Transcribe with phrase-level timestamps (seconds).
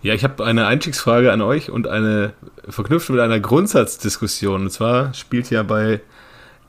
[0.00, 2.32] Ja, ich habe eine Einstiegsfrage an euch und eine
[2.68, 4.62] verknüpft mit einer Grundsatzdiskussion.
[4.62, 6.00] Und zwar spielt ja bei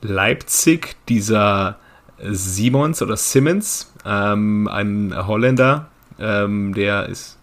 [0.02, 1.78] Leipzig dieser
[2.22, 5.90] Simons oder Simmons, ähm, ein Holländer,
[6.20, 7.38] ähm, der ist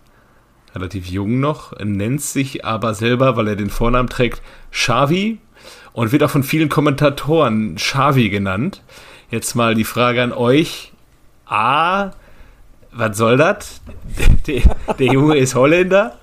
[0.75, 4.43] relativ jung noch, nennt sich aber selber, weil er den Vornamen trägt,
[4.73, 5.39] Xavi
[5.93, 8.83] und wird auch von vielen Kommentatoren Xavi genannt.
[9.31, 10.93] Jetzt mal die Frage an euch.
[11.47, 12.11] A,
[12.97, 13.81] was soll das?
[14.47, 14.63] Der,
[14.99, 16.19] der Junge ist Holländer.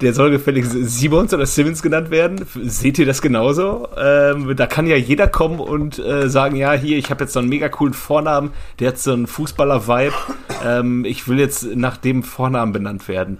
[0.00, 2.46] Der soll gefälligst Simons oder Simmons genannt werden.
[2.62, 3.88] Seht ihr das genauso?
[3.96, 7.40] Ähm, da kann ja jeder kommen und äh, sagen, ja, hier, ich habe jetzt so
[7.40, 10.14] einen mega coolen Vornamen, der hat so einen Fußballer-Vibe.
[10.64, 13.38] Ähm, ich will jetzt nach dem Vornamen benannt werden.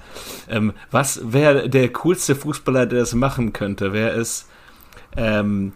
[0.49, 3.93] Ähm, was wäre der coolste Fußballer, der das machen könnte?
[3.93, 4.49] Wäre es
[5.17, 5.73] ähm,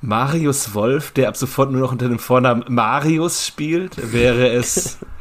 [0.00, 4.12] Marius Wolf, der ab sofort nur noch unter dem Vornamen Marius spielt?
[4.12, 4.98] Wäre es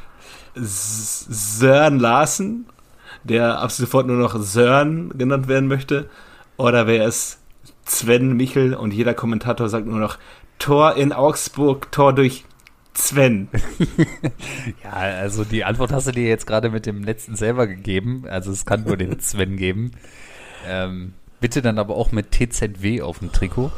[0.59, 2.65] Sören Larsen,
[3.23, 6.09] der ab sofort nur noch Sören genannt werden möchte?
[6.57, 7.39] Oder wäre es
[7.85, 10.17] Sven Michel und jeder Kommentator sagt nur noch
[10.59, 12.45] Tor in Augsburg, Tor durch
[12.93, 13.47] Sven.
[14.83, 18.25] ja, also die Antwort hast du dir jetzt gerade mit dem letzten selber gegeben.
[18.27, 19.91] Also es kann nur den Sven geben.
[20.67, 23.71] Ähm, bitte dann aber auch mit TZW auf dem Trikot.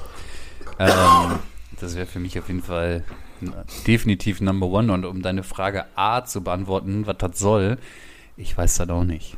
[0.80, 1.40] Ähm,
[1.80, 3.04] das wäre für mich auf jeden Fall
[3.88, 4.92] definitiv Number One.
[4.92, 7.78] Und um deine Frage A zu beantworten, was das soll,
[8.38, 9.38] ich weiß das auch nicht.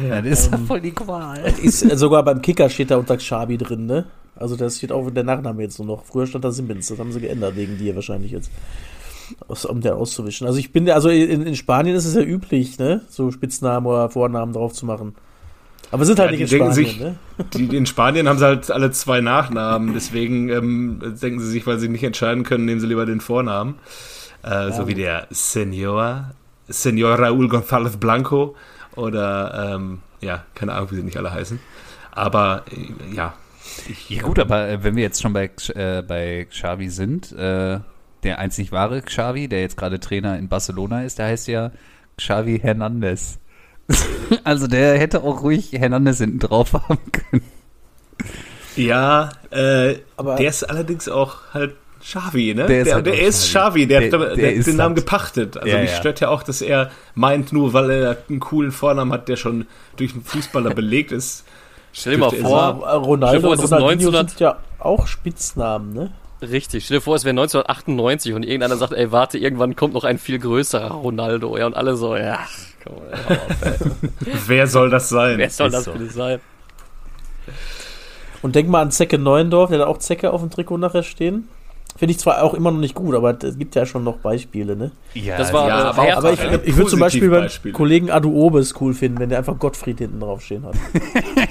[0.00, 1.38] Ja, das ist ähm, voll die Qual.
[1.62, 4.06] Ist, äh, sogar beim Kicker steht da unter Xabi drin, ne?
[4.34, 6.04] Also das steht auch der Nachname jetzt nur noch.
[6.04, 8.50] Früher stand da Simmons, das haben sie geändert wegen dir wahrscheinlich jetzt.
[9.48, 10.46] Aus, um der auszuwischen.
[10.46, 13.02] Also ich bin, also in, in Spanien ist es ja üblich, ne?
[13.08, 15.14] So Spitznamen oder Vornamen drauf zu machen.
[15.90, 17.16] Aber sind halt ja, nicht in Spanien, sich, ne?
[17.54, 21.78] Die, in Spanien haben sie halt alle zwei Nachnamen, deswegen ähm, denken sie sich, weil
[21.78, 23.74] sie nicht entscheiden können, nehmen sie lieber den Vornamen.
[24.44, 24.72] Äh, ja.
[24.72, 26.30] So wie der Senor,
[26.68, 28.56] Senor Raúl González Blanco
[28.96, 31.58] oder, ähm, ja, keine Ahnung, wie sie nicht alle heißen.
[32.12, 33.34] Aber, äh, ja.
[33.88, 37.80] Ich, ja gut, aber äh, wenn wir jetzt schon bei, äh, bei Xavi sind, äh,
[38.22, 41.72] der einzig wahre Xavi, der jetzt gerade Trainer in Barcelona ist, der heißt ja
[42.16, 43.38] Xavi Hernandez.
[44.44, 47.42] also der hätte auch ruhig Hernandez hinten drauf haben können.
[48.76, 52.66] Ja, äh, aber der ist allerdings auch halt Xavi, ne?
[52.66, 55.04] Der ist, der, halt der ist Xavi, der, der, hat, der hat den Namen halt.
[55.04, 55.56] gepachtet.
[55.56, 55.96] Also ja, mich ja.
[55.96, 59.66] stört ja auch, dass er meint, nur weil er einen coolen Vornamen hat, der schon
[59.96, 61.44] durch einen Fußballer belegt ist.
[61.92, 66.12] Stell dir mal vor, Ronaldo und Ronaldinho sind ja auch Spitznamen, ne?
[66.40, 66.86] Richtig.
[66.86, 70.18] Stell dir vor, es wäre 1998 und irgendeiner sagt, ey, warte, irgendwann kommt noch ein
[70.18, 71.56] viel größerer Ronaldo.
[71.56, 72.40] Ja, und alle so, ja,
[72.82, 73.86] komm, auf,
[74.46, 75.38] Wer soll das sein?
[75.38, 75.92] Wer soll das so.
[75.92, 76.40] bitte sein?
[78.42, 81.48] Und denk mal an Zecke Neuendorf, der hat auch Zecke auf dem Trikot nachher stehen.
[81.96, 84.76] Finde ich zwar auch immer noch nicht gut, aber es gibt ja schon noch Beispiele,
[84.76, 84.92] ne?
[85.12, 87.48] Ja, das war ja, aber, aber ich, ich würde zum Beispiel beim.
[87.72, 90.74] Kollegen Adu Obes cool finden, wenn der einfach Gottfried hinten draufstehen hat.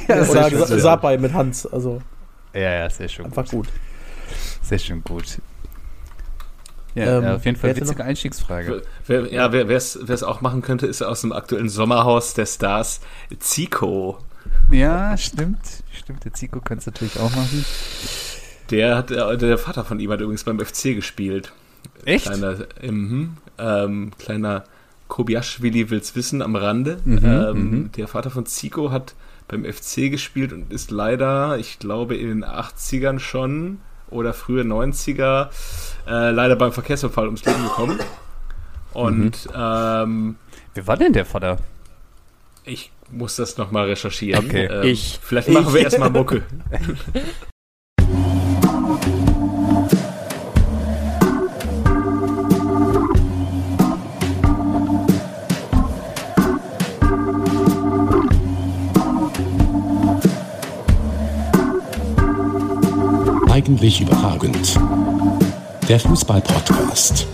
[0.07, 2.01] ja, Oder Sapai mit Hans, also.
[2.53, 3.25] Ja, ja, sehr schön.
[3.25, 3.67] Einfach gut.
[3.67, 3.69] gut.
[4.63, 5.37] Sehr schön gut.
[6.95, 8.81] Ja, ähm, ja auf jeden Fall witzige Einstiegsfrage.
[9.07, 13.01] Wer, ja, wer es auch machen könnte, ist aus dem aktuellen Sommerhaus der Stars
[13.39, 14.19] Zico.
[14.69, 15.59] Ja, stimmt.
[15.91, 17.65] Stimmt, der Zico könnte es natürlich auch machen.
[18.71, 21.51] Der hat äh, der Vater von ihm hat übrigens beim FC gespielt.
[22.05, 22.25] Echt?
[22.25, 24.63] Kleiner, ähm, ähm, kleiner
[25.07, 26.99] Kobiaschwili will's wissen am Rande.
[27.03, 27.91] Mhm, ähm, mhm.
[27.91, 29.13] der Vater von Zico hat
[29.47, 33.79] beim FC gespielt und ist leider, ich glaube, in den 80ern schon
[34.11, 35.49] oder frühe 90er
[36.07, 37.99] äh, leider beim Verkehrsunfall ums Leben gekommen.
[38.93, 39.53] Und mhm.
[39.55, 40.35] ähm,
[40.73, 41.57] Wer war denn der Vater?
[42.63, 44.45] Ich muss das nochmal recherchieren.
[44.45, 44.65] Okay.
[44.65, 45.19] Ähm, ich.
[45.21, 45.73] Vielleicht machen ich.
[45.73, 46.43] wir erstmal Mucke.
[63.61, 64.75] Eigentlich überragend.
[65.87, 67.27] Der Fußball-Podcast.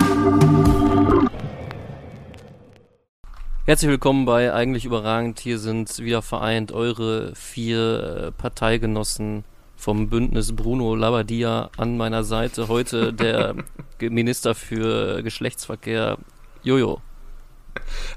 [3.64, 5.40] Herzlich willkommen bei Eigentlich überragend.
[5.40, 9.46] Hier sind wieder vereint eure vier äh, Parteigenossen
[9.78, 12.68] vom Bündnis Bruno Labbadia an meiner Seite.
[12.68, 13.56] Heute der
[14.02, 16.18] Minister für Geschlechtsverkehr
[16.62, 17.00] Jojo.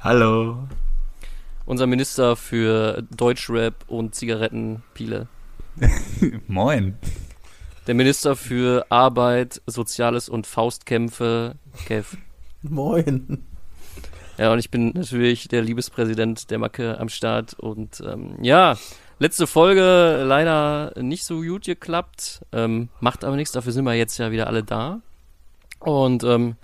[0.00, 0.66] Hallo.
[1.64, 5.28] Unser Minister für Deutschrap und Zigaretten Piele.
[6.48, 6.98] Moin
[7.86, 11.56] der Minister für Arbeit, Soziales und Faustkämpfe,
[11.86, 12.16] Kev.
[12.62, 13.44] Moin.
[14.38, 17.54] Ja, und ich bin natürlich der Liebespräsident der Macke am Start.
[17.54, 18.76] Und ähm, ja,
[19.18, 22.40] letzte Folge leider nicht so gut geklappt.
[22.52, 25.00] Ähm, macht aber nichts, dafür sind wir jetzt ja wieder alle da.
[25.78, 26.56] Und ähm,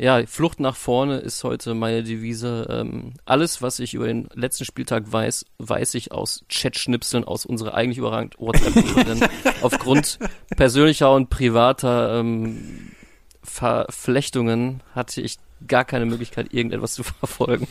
[0.00, 2.66] ja, Flucht nach vorne ist heute meine Devise.
[2.70, 7.74] Ähm, alles, was ich über den letzten Spieltag weiß, weiß ich aus Chat-Schnipseln aus unserer
[7.74, 9.04] eigentlich überragend WhatsApp-Gruppe.
[9.04, 9.28] denn
[9.60, 10.18] aufgrund
[10.56, 12.92] persönlicher und privater ähm,
[13.42, 15.36] Verflechtungen hatte ich
[15.66, 17.68] gar keine Möglichkeit, irgendetwas zu verfolgen.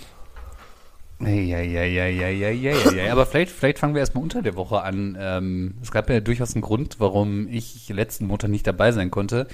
[1.22, 3.12] Ja, ja, ja, ja, ja, ja, ja, ja.
[3.12, 5.18] Aber vielleicht, vielleicht fangen wir erstmal unter der Woche an.
[5.20, 9.48] Ähm, es gab ja durchaus einen Grund, warum ich letzten Montag nicht dabei sein konnte.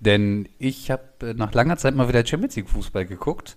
[0.00, 3.56] Denn ich habe nach langer Zeit mal wieder Champions League Fußball geguckt.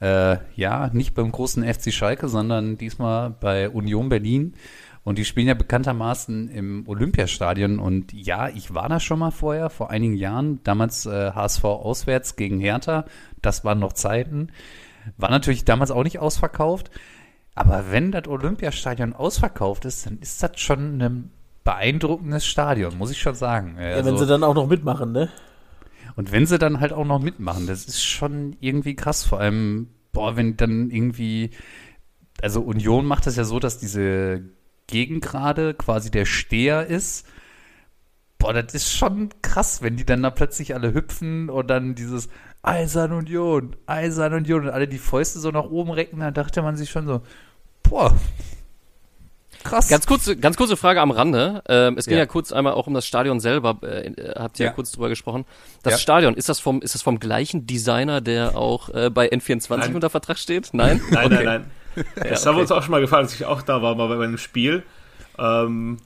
[0.00, 4.54] Äh, ja, nicht beim großen FC Schalke, sondern diesmal bei Union Berlin.
[5.02, 7.78] Und die spielen ja bekanntermaßen im Olympiastadion.
[7.78, 10.60] Und ja, ich war da schon mal vorher, vor einigen Jahren.
[10.64, 13.06] Damals äh, HSV auswärts gegen Hertha.
[13.40, 14.48] Das waren noch Zeiten.
[15.16, 16.90] War natürlich damals auch nicht ausverkauft.
[17.54, 21.30] Aber wenn das Olympiastadion ausverkauft ist, dann ist das schon ein
[21.64, 23.76] beeindruckendes Stadion, muss ich schon sagen.
[23.78, 25.30] Ja, also, wenn sie dann auch noch mitmachen, ne?
[26.16, 29.24] Und wenn sie dann halt auch noch mitmachen, das ist schon irgendwie krass.
[29.24, 31.50] Vor allem, boah, wenn dann irgendwie,
[32.42, 34.42] also Union macht das ja so, dass diese
[34.86, 37.26] Gegengrade quasi der Steher ist.
[38.38, 42.28] Boah, das ist schon krass, wenn die dann da plötzlich alle hüpfen und dann dieses
[42.62, 46.76] Eisern Union, Eisern Union und alle die Fäuste so nach oben recken, da dachte man
[46.76, 47.22] sich schon so,
[47.82, 48.16] boah,
[49.64, 49.88] Krass.
[49.88, 51.62] Ganz kurze, ganz kurze Frage am Rande.
[51.68, 52.20] Ähm, es ging ja.
[52.20, 52.26] ja.
[52.26, 53.78] kurz einmal auch um das Stadion selber.
[53.82, 54.70] Äh, habt ihr ja.
[54.70, 55.44] ja kurz drüber gesprochen.
[55.82, 55.98] Das ja.
[55.98, 59.94] Stadion, ist das vom, ist das vom gleichen Designer, der auch äh, bei N24 nein.
[59.94, 60.70] unter Vertrag steht?
[60.72, 61.00] Nein?
[61.10, 61.44] nein, okay.
[61.44, 62.04] nein, nein.
[62.16, 62.48] Das okay.
[62.48, 64.38] haben wir uns auch schon mal gefallen, als ich auch da war, mal bei einem
[64.38, 64.82] Spiel.
[65.38, 65.98] Ähm,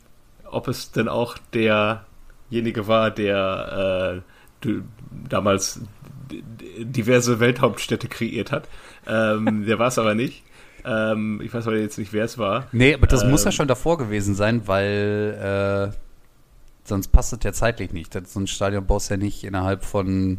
[0.50, 4.22] ob es denn auch derjenige war, der
[4.64, 4.68] äh,
[5.28, 5.80] damals
[6.78, 8.68] diverse Welthauptstädte kreiert hat.
[9.06, 10.43] Ähm, der war es aber nicht.
[10.84, 12.66] Ähm, ich weiß aber jetzt nicht, wer es war.
[12.72, 15.96] Nee, aber das ähm, muss ja ähm, schon davor gewesen sein, weil äh,
[16.84, 18.14] sonst passt es ja zeitlich nicht.
[18.14, 20.38] Das, so ein Stadion baust ja nicht innerhalb von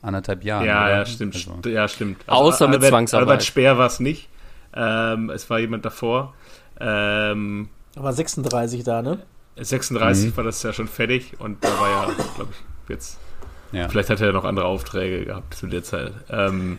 [0.00, 0.64] anderthalb Jahren.
[0.64, 0.96] Ja, oder?
[0.96, 1.34] ja, stimmt.
[1.34, 1.68] Also.
[1.68, 2.22] Ja, stimmt.
[2.26, 3.28] Also, Außer mit Albert, Zwangsarbeit.
[3.28, 4.28] Albert Speer war es nicht.
[4.74, 6.34] Ähm, es war jemand davor.
[6.80, 9.18] Ähm, aber 36 da, ne?
[9.56, 10.36] 36 mhm.
[10.36, 13.18] war das ja schon fertig und da war ja, glaube ich, jetzt.
[13.70, 13.88] Ja.
[13.88, 16.12] Vielleicht hat er ja noch andere Aufträge gehabt zu der Zeit.
[16.30, 16.78] Ähm,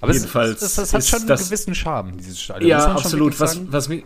[0.00, 2.70] aber Jedenfalls es, es, es hat schon einen gewissen Charme, dieses Stadion.
[2.70, 3.38] Ja, absolut.
[3.40, 4.04] Was, was, mich,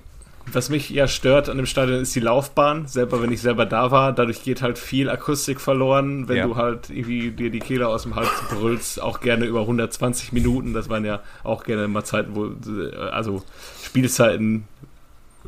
[0.51, 2.87] was mich ja stört an dem Stadion ist die Laufbahn.
[2.87, 6.47] Selber, wenn ich selber da war, dadurch geht halt viel Akustik verloren, wenn ja.
[6.47, 10.73] du halt irgendwie dir die Kehle aus dem Hals brüllst, auch gerne über 120 Minuten.
[10.73, 12.53] Das waren ja auch gerne mal Zeiten, wo,
[13.11, 13.43] also
[13.85, 14.65] Spielzeiten,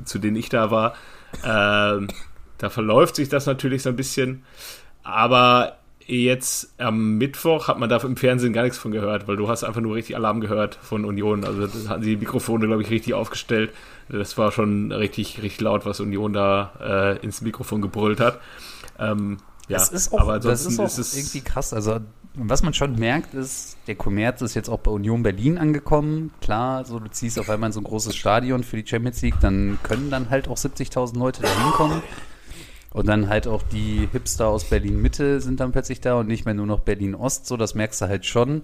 [0.04, 0.94] zu denen ich da war.
[1.42, 2.08] Ähm,
[2.58, 4.44] da verläuft sich das natürlich so ein bisschen.
[5.02, 5.76] Aber
[6.06, 9.64] jetzt am Mittwoch hat man da im Fernsehen gar nichts von gehört, weil du hast
[9.64, 11.44] einfach nur richtig Alarm gehört von Union.
[11.44, 13.72] Also das hatten die Mikrofone, glaube ich, richtig aufgestellt.
[14.08, 18.40] Das war schon richtig, richtig laut, was Union da äh, ins Mikrofon gebrüllt hat.
[18.98, 21.72] Ähm, ja, das ist auch, aber das ist auch ist es irgendwie krass.
[21.72, 22.00] Also
[22.34, 26.32] was man schon merkt, ist, der Kommerz ist jetzt auch bei Union Berlin angekommen.
[26.40, 29.38] Klar, so du ziehst auf einmal in so ein großes Stadion für die Champions League,
[29.40, 32.02] dann können dann halt auch 70.000 Leute da hinkommen.
[32.94, 36.54] Und dann halt auch die Hipster aus Berlin-Mitte sind dann plötzlich da und nicht mehr
[36.54, 38.62] nur noch Berlin-Ost, so, das merkst du halt schon.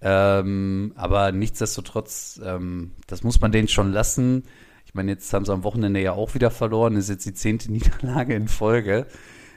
[0.00, 4.44] Ähm, aber nichtsdestotrotz, ähm, das muss man denen schon lassen.
[4.86, 7.34] Ich meine, jetzt haben sie am Wochenende ja auch wieder verloren, das ist jetzt die
[7.34, 9.08] zehnte Niederlage in Folge.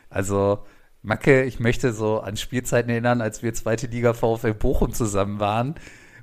[0.09, 0.65] Also,
[1.03, 5.75] Macke, ich möchte so an Spielzeiten erinnern, als wir zweite Liga VfL Bochum zusammen waren,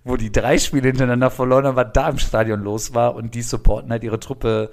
[0.03, 3.43] wo die drei Spiele hintereinander verloren haben, was da im Stadion los war und die
[3.43, 4.73] supporten halt ihre Truppe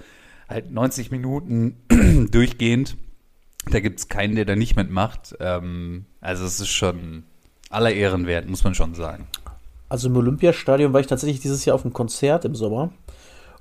[0.50, 1.78] halt 90 Minuten
[2.32, 2.98] durchgehend.
[3.72, 5.36] Da gibt es keinen, der da nicht mitmacht.
[5.40, 7.24] Ähm, also es ist schon
[7.70, 9.28] aller Ehren wert, muss man schon sagen.
[9.90, 12.92] Also im Olympiastadion war ich tatsächlich dieses Jahr auf einem Konzert im Sommer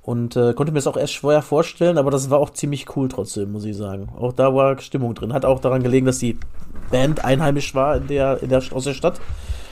[0.05, 3.09] und äh, konnte mir das auch erst vorher vorstellen, aber das war auch ziemlich cool
[3.09, 4.09] trotzdem, muss ich sagen.
[4.15, 5.33] Auch da war Stimmung drin.
[5.33, 6.37] Hat auch daran gelegen, dass die
[6.91, 9.19] Band einheimisch war in der, in der, aus der Stadt.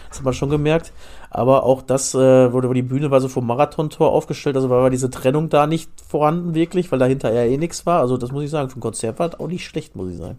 [0.09, 0.91] Das hat man schon gemerkt.
[1.33, 4.91] Aber auch das äh, wurde über die Bühne war so vom Marathontor aufgestellt, also war
[4.91, 8.01] diese Trennung da nicht vorhanden wirklich, weil dahinter ja eh nichts war.
[8.01, 10.17] Also das muss ich sagen, für ein Konzert war das auch nicht schlecht, muss ich
[10.17, 10.37] sagen.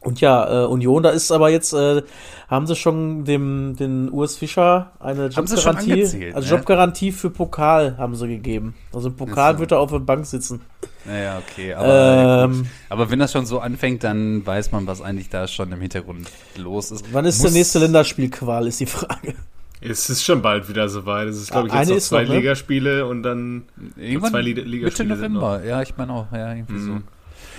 [0.00, 2.02] Und ja, äh, Union, da ist aber jetzt, äh,
[2.48, 6.56] haben sie schon dem den Urs Fischer eine Jobgarantie, also ne?
[6.56, 8.74] Jobgarantie für Pokal haben sie gegeben.
[8.92, 10.62] Also im Pokal wird er auf der Bank sitzen.
[11.04, 15.28] Naja, okay, aber, ähm, aber wenn das schon so anfängt, dann weiß man, was eigentlich
[15.28, 17.04] da schon im Hintergrund los ist.
[17.12, 19.34] Wann ist Muss, der nächste Länderspielqual, ist die Frage.
[19.80, 21.28] Es ist schon bald wieder soweit.
[21.28, 22.36] Es ist, glaube ich, jetzt noch zwei noch, ne?
[22.36, 23.64] Ligaspiele und dann
[23.96, 24.84] Irgendwann zwei Ligaspiele.
[24.84, 26.86] Mitte November, ja, ich meine auch, ja, irgendwie mhm.
[26.86, 27.02] so.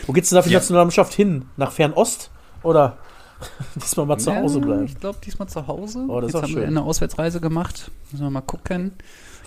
[0.08, 0.60] Wo geht's denn da für die ja.
[0.60, 1.46] Nationalmannschaft hin?
[1.58, 2.30] Nach Fernost?
[2.64, 2.98] Oder
[3.76, 4.86] diesmal mal zu Hause bleiben?
[4.86, 6.06] Ich glaube, diesmal zu Hause.
[6.08, 6.62] Oh, das Jetzt haben schön.
[6.62, 7.90] wir eine Auswärtsreise gemacht.
[8.12, 8.94] Müssen wir mal gucken.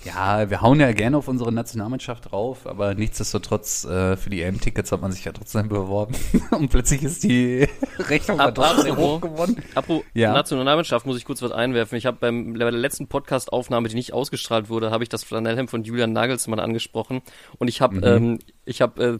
[0.05, 4.91] Ja, wir hauen ja gerne auf unsere Nationalmannschaft drauf, aber nichtsdestotrotz äh, für die EM-Tickets
[4.91, 6.13] hat man sich ja trotzdem beworben.
[6.51, 7.67] Und plötzlich ist die
[7.99, 9.63] Rechnung Ab- trotzdem apropos- hoch geworden.
[9.73, 10.31] Apropos Ja.
[10.33, 11.97] Nationalmannschaft muss ich kurz was einwerfen.
[11.97, 15.71] Ich habe beim bei der letzten Podcast-Aufnahme, die nicht ausgestrahlt wurde, habe ich das Flanellhemd
[15.71, 17.21] von Julian Nagelsmann angesprochen
[17.57, 19.19] und ich habe ähm, ich habe äh,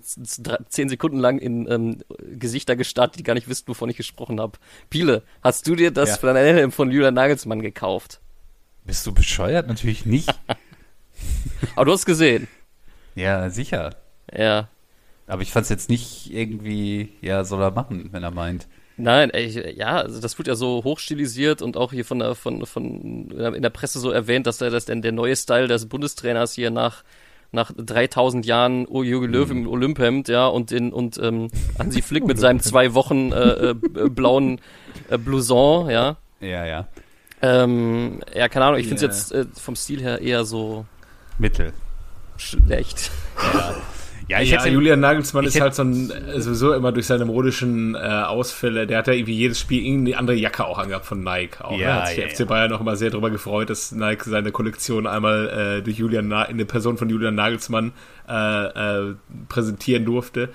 [0.70, 2.04] zehn Sekunden lang in ähm,
[2.40, 4.60] Gesichter gestarrt, die gar nicht wissen, wovon ich gesprochen habe.
[4.92, 6.16] Piele, hast du dir das Ja.
[6.18, 8.22] Flanellhemd von Julian Nagelsmann gekauft?
[8.84, 9.68] Bist du bescheuert?
[9.68, 10.30] Natürlich nicht.
[11.76, 12.48] Aber du hast gesehen.
[13.16, 13.96] ja, sicher.
[14.36, 14.68] Ja.
[15.28, 18.68] Aber ich fand es jetzt nicht irgendwie, ja, soll er machen, wenn er meint.
[18.98, 22.66] Nein, ey, ja, also das wird ja so hochstilisiert und auch hier von der von
[22.66, 26.54] von in der Presse so erwähnt, dass der das denn der neue Style des Bundestrainers
[26.54, 27.04] hier nach
[27.52, 32.40] nach 3000 Jahren Jürgen Löw im Olymphemd, ja, und in und ähm, Hansi Flick mit
[32.40, 33.74] seinem zwei Wochen äh, äh,
[34.10, 34.62] blauen
[35.10, 36.18] äh, Blouson, ja.
[36.40, 36.88] Ja, ja.
[37.42, 39.10] Ähm, ja, keine Ahnung, ich finde Ja.
[39.10, 40.86] es jetzt äh, vom Stil her eher so
[41.38, 41.74] Mittel.
[42.38, 43.12] schlecht.
[44.28, 47.26] Ja, ja, Julian Nagelsmann ich ist hätte- halt so ein, äh, sowieso immer durch seine
[47.26, 51.24] modischen äh, Ausfälle, der hat ja irgendwie jedes Spiel irgendeine andere Jacke auch angehabt von
[51.24, 51.62] Nike.
[51.64, 51.94] Auch, Ja, ne?
[52.02, 52.46] Hat sich ja, der FC ja.
[52.48, 56.42] Bayern auch immer sehr darüber gefreut, dass Nike seine Kollektion einmal äh, durch Julian Na
[56.46, 57.92] in der Person von Julian Nagelsmann
[58.28, 58.66] äh,
[59.10, 59.14] äh,
[59.48, 60.50] präsentieren durfte.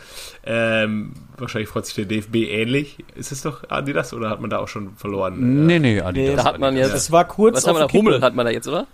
[0.45, 2.97] Ähm, wahrscheinlich freut sich der DFB ähnlich.
[3.15, 5.67] Ist es doch Adidas oder hat man da auch schon verloren?
[5.67, 6.43] Nee, nee, Adidas.
[6.43, 7.99] Da hat man jetzt, Es war kurz was haben wir auf da?
[7.99, 8.89] Hummel hat man da jetzt, oder?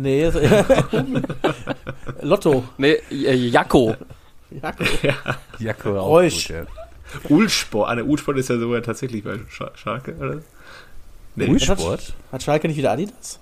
[0.00, 0.30] Nee,
[2.22, 2.62] Lotto.
[2.78, 3.96] Nee, äh, Jakko.
[5.02, 5.12] Ja,
[5.58, 6.46] Jacke auch Reusch.
[6.48, 6.62] gut, ja.
[7.28, 7.90] Ulsport.
[7.90, 10.38] Ah, ne, Ulsport ist ja sogar tatsächlich bei Sch Schalke, oder?
[11.34, 11.48] Nee.
[11.48, 12.14] Ulsport?
[12.30, 13.40] Hat Schalke nicht wieder Adidas?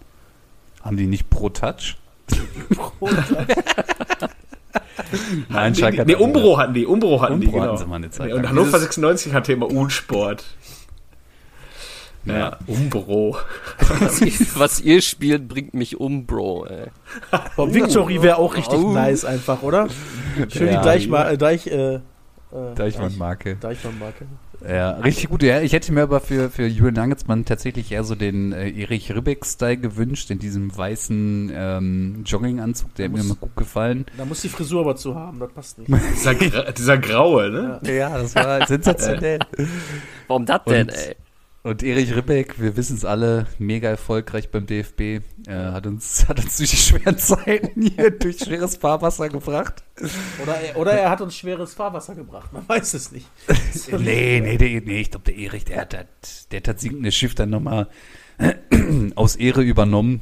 [0.83, 1.97] Haben die nicht Pro Touch?
[5.49, 6.15] Nein, Nee, Schalke hat nee.
[6.15, 7.73] Umbro hatten die, Umbro hatten die, Umbro genau.
[7.73, 8.49] hatten sie mal eine Zeit Nee, und.
[8.49, 10.45] Hannover Dieses- 96 hatte immer Unsport.
[12.27, 13.37] Ja, Umbro.
[14.01, 16.67] Was ihr, was ihr spielt, bringt mich um, Bro.
[16.67, 16.87] Ey.
[17.57, 18.93] Boah, Victory wäre auch richtig Oh.
[18.93, 19.89] nice einfach, oder?
[20.49, 20.77] Schön Ja.
[20.77, 22.01] die Gleichma äh, Gleich, äh, äh,
[22.75, 23.57] Deichmann-Marke.
[23.57, 24.27] Deichmann-Marke.
[24.67, 25.43] Ja, richtig gut.
[25.43, 29.15] Ja, ich hätte mir aber für, für Julian Nagelsmann tatsächlich eher so den äh, Erich
[29.15, 34.07] Ribbeck-Style gewünscht, in diesem weißen ähm, Jogginganzug, der hat mir muss- immer gut gefallen.
[34.17, 35.93] Da muss die Frisur aber zu haben, das passt nicht.
[36.17, 37.81] Dieser, Gra dieser Graue, ne?
[37.85, 39.41] Ja, das war sensationell.
[40.27, 41.17] Warum das denn, Und- ey?
[41.67, 46.39] Und Erich Ribbeck, wir wissen es alle, mega erfolgreich beim DFB, äh, hat, uns, hat
[46.39, 49.83] uns durch die schweren Zeiten hier durch schweres Fahrwasser gebracht.
[50.45, 53.27] Oder er, oder er hat uns schweres Fahrwasser gebracht, man weiß es nicht.
[53.99, 57.11] Nee, nee, der, nee, ich glaube, der Erich, der hat, das- der hat das sinkende
[57.11, 57.89] Schiff dann nochmal
[59.17, 60.21] aus Ehre übernommen.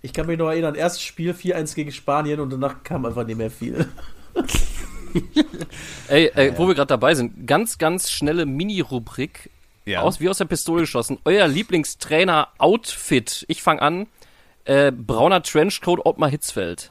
[0.00, 3.36] Ich kann mich noch erinnern, erstes Spiel 4-1 gegen Spanien und danach kam einfach nicht
[3.36, 3.86] mehr viel.
[6.08, 9.50] Ey, äh, wo wir gerade dabei sind, ganz, ganz schnelle Mini-Rubrik.
[9.96, 11.18] Aus, wie aus der Pistole geschossen.
[11.24, 13.44] Euer Lieblingstrainer-Outfit.
[13.48, 14.06] Ich fange an.
[14.64, 16.90] Äh, brauner Trenchcoat Ottmar Hitzfeld.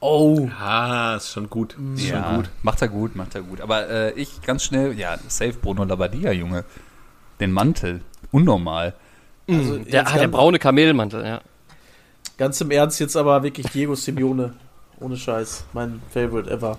[0.00, 0.48] Oh.
[0.60, 1.76] Ah, ist schon gut.
[1.94, 2.50] Ist Ja, schon gut.
[2.62, 3.60] macht er gut, macht er gut.
[3.60, 6.64] Aber äh, ich ganz schnell, ja, safe Bruno Labbadia, Junge.
[7.40, 8.94] Den Mantel, unnormal.
[9.48, 11.40] Also Der, jetzt ah, der ganz, braune Kamelmantel, ja.
[12.38, 14.54] ganz im Ernst jetzt aber wirklich Diego Simeone.
[15.00, 15.64] Ohne Scheiß.
[15.72, 16.78] Mein Favorite ever.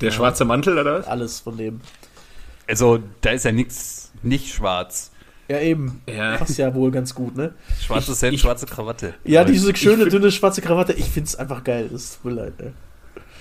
[0.00, 1.06] Der schwarze Mantel, oder was?
[1.06, 1.80] Alles von dem.
[2.68, 5.10] Also, da ist ja nichts, nicht schwarz.
[5.48, 6.00] Ja, eben.
[6.08, 6.36] Ja.
[6.36, 7.54] Passt ja wohl ganz gut, ne?
[7.80, 9.14] Schwarzes Hemd, schwarze Krawatte.
[9.24, 10.92] Ja, diese schöne, find- dünne, schwarze Krawatte.
[10.92, 11.88] Ich find's einfach geil.
[11.92, 12.72] Das tut mir leid, ey.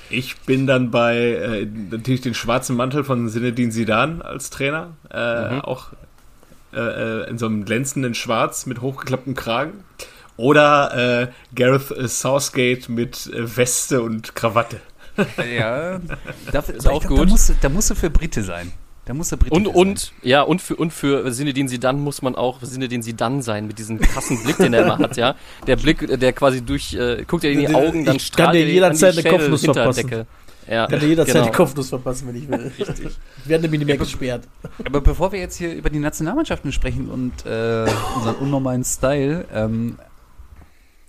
[0.09, 4.93] Ich bin dann bei äh, natürlich den schwarzen Mantel von Zinedine Zidane als Trainer.
[5.11, 5.61] Äh, Mhm.
[5.61, 5.93] Auch
[6.73, 9.83] äh, äh, in so einem glänzenden Schwarz mit hochgeklapptem Kragen.
[10.35, 14.77] Oder äh, Gareth Southgate mit äh, Weste und Krawatte.
[15.55, 15.99] Ja,
[16.51, 17.29] dafür, Ist auch Da gut.
[17.29, 18.71] musst, du- da musst du für Brite sein.
[19.09, 22.21] Da musst du Brite Und, für und, ja, und für, und für Sinedin Sidan muss
[22.21, 25.33] man auch Sinedin Sidan sein, mit diesem krassen Blick, den er immer hat, ja.
[25.65, 28.55] Der Blick, der quasi durch, äh, guckt er in die Ich Augen, dann kann strahlt
[28.55, 30.27] er jederzeit eine Kopfnuss Schädelhinterdecke.
[30.69, 31.45] Ja, Ich kann dir jederzeit genau.
[31.47, 32.71] die Kopfnuss verpassen, wenn ich will.
[32.79, 33.17] Richtig.
[33.43, 34.47] Ich werde nämlich nicht mehr gesperrt.
[34.85, 39.97] Aber bevor wir jetzt hier über die Nationalmannschaften sprechen und äh, unseren unnormalen Style, ähm,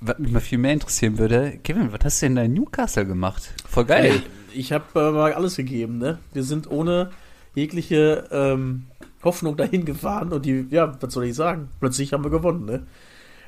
[0.00, 3.52] was mich mal viel mehr interessieren würde, Kevin, was hast du denn in Newcastle gemacht?
[3.68, 4.06] Voll geil.
[4.06, 4.22] Ey,
[4.58, 6.18] ich habe äh, mal alles gegeben, ne?
[6.32, 7.10] Wir sind ohne
[7.54, 8.86] jegliche ähm,
[9.22, 11.68] Hoffnung dahin gefahren und die, ja, was soll ich sagen?
[11.80, 12.86] Plötzlich haben wir gewonnen, ne?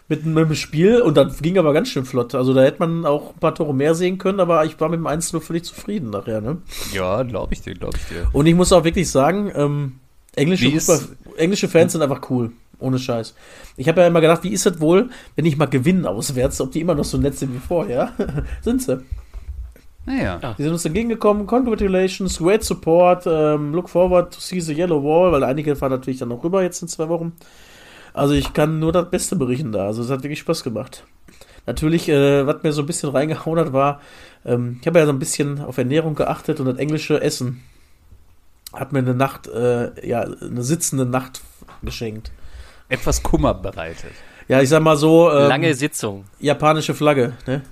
[0.09, 2.35] Mit einem Spiel und dann ging aber ganz schön flott.
[2.35, 4.99] Also da hätte man auch ein paar Tore mehr sehen können, aber ich war mit
[4.99, 6.59] dem 1 nur völlig zufrieden nachher, ne?
[6.93, 8.29] Ja, glaube ich dir, glaube ich dir.
[8.33, 9.93] Und ich muss auch wirklich sagen, ähm,
[10.35, 11.01] englische, Fußball,
[11.37, 12.53] englische Fans sind einfach cool.
[12.79, 13.35] Ohne Scheiß.
[13.77, 16.73] Ich habe ja immer gedacht, wie ist es wohl, wenn ich mal gewinnen auswärts, ob
[16.73, 18.13] die immer noch so nett sind wie vorher?
[18.61, 19.03] sind sie.
[20.05, 20.39] Naja.
[20.43, 20.55] Ah.
[20.59, 21.47] Die sind uns entgegengekommen.
[21.47, 23.25] Congratulations, great support.
[23.27, 26.63] Ähm, look forward to see the yellow wall, weil einige fahren natürlich dann noch rüber
[26.63, 27.33] jetzt in zwei Wochen.
[28.15, 29.87] Also ich kann nur das Beste berichten da.
[29.87, 31.05] Also es hat wirklich Spaß gemacht.
[31.67, 34.01] natürlich, äh, was mir so ein bisschen reingehauen hat, war,
[34.45, 37.63] ähm, ich habe ja so ein bisschen auf Ernährung geachtet und das englische Essen
[38.73, 41.43] hat mir eine Nacht, äh, ja, eine sitzende Nacht
[41.83, 42.33] geschenkt.
[42.89, 44.13] Etwas Kummer bereitet.
[44.49, 46.25] Ja, ich sag mal so, ähm, Lange Sitzung.
[46.41, 47.63] japanische Flagge, ne?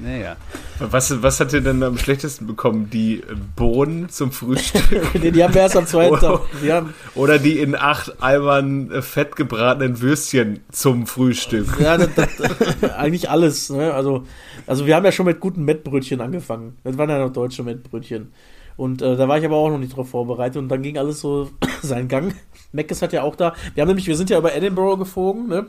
[0.00, 0.36] Naja.
[0.78, 2.88] Was, was hat ihr denn am schlechtesten bekommen?
[2.90, 3.22] Die
[3.56, 5.12] Bohnen zum Frühstück?
[5.22, 6.40] die, die haben wir erst am zweiten Tag.
[6.68, 11.66] Haben, Oder die in acht Eimern äh, fett gebratenen Würstchen zum Frühstück?
[11.80, 13.92] ja, das, das, eigentlich alles, ne?
[13.92, 14.24] Also,
[14.66, 16.76] also wir haben ja schon mit guten Mettbrötchen angefangen.
[16.84, 18.32] Das waren ja noch deutsche Mettbrötchen.
[18.76, 21.20] Und äh, da war ich aber auch noch nicht drauf vorbereitet und dann ging alles
[21.20, 21.50] so
[21.82, 22.34] seinen Gang.
[22.70, 23.54] Meckes hat ja auch da.
[23.74, 25.66] Wir haben nämlich, wir sind ja über Edinburgh geflogen, ne?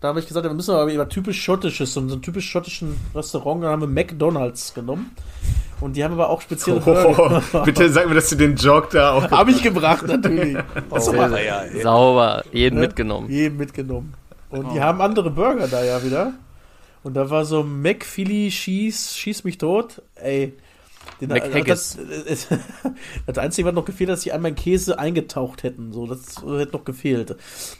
[0.00, 3.62] Da habe ich gesagt, wir müssen aber über typisch schottisches, so einen typisch schottischen Restaurant,
[3.64, 5.10] da haben wir McDonalds genommen.
[5.80, 7.42] Und die haben aber auch spezielle Burger.
[7.54, 9.30] Oh, bitte sag mir, dass du den Jog da auch.
[9.30, 10.56] Habe ich gebracht, natürlich.
[10.90, 12.82] Was soll man- ja, Sauber, jeden ne?
[12.86, 13.30] mitgenommen.
[13.30, 14.12] Jeden mitgenommen.
[14.50, 16.32] Und die haben andere Burger da ja wieder.
[17.02, 20.02] Und da war so McPhilly schieß, schieß mich tot.
[20.16, 20.52] Ey.
[21.20, 21.28] Den,
[21.66, 21.98] das,
[23.26, 25.92] das Einzige, was noch gefehlt hat, dass sie einmal in Käse eingetaucht hätten.
[25.92, 27.36] So, das hätte noch gefehlt.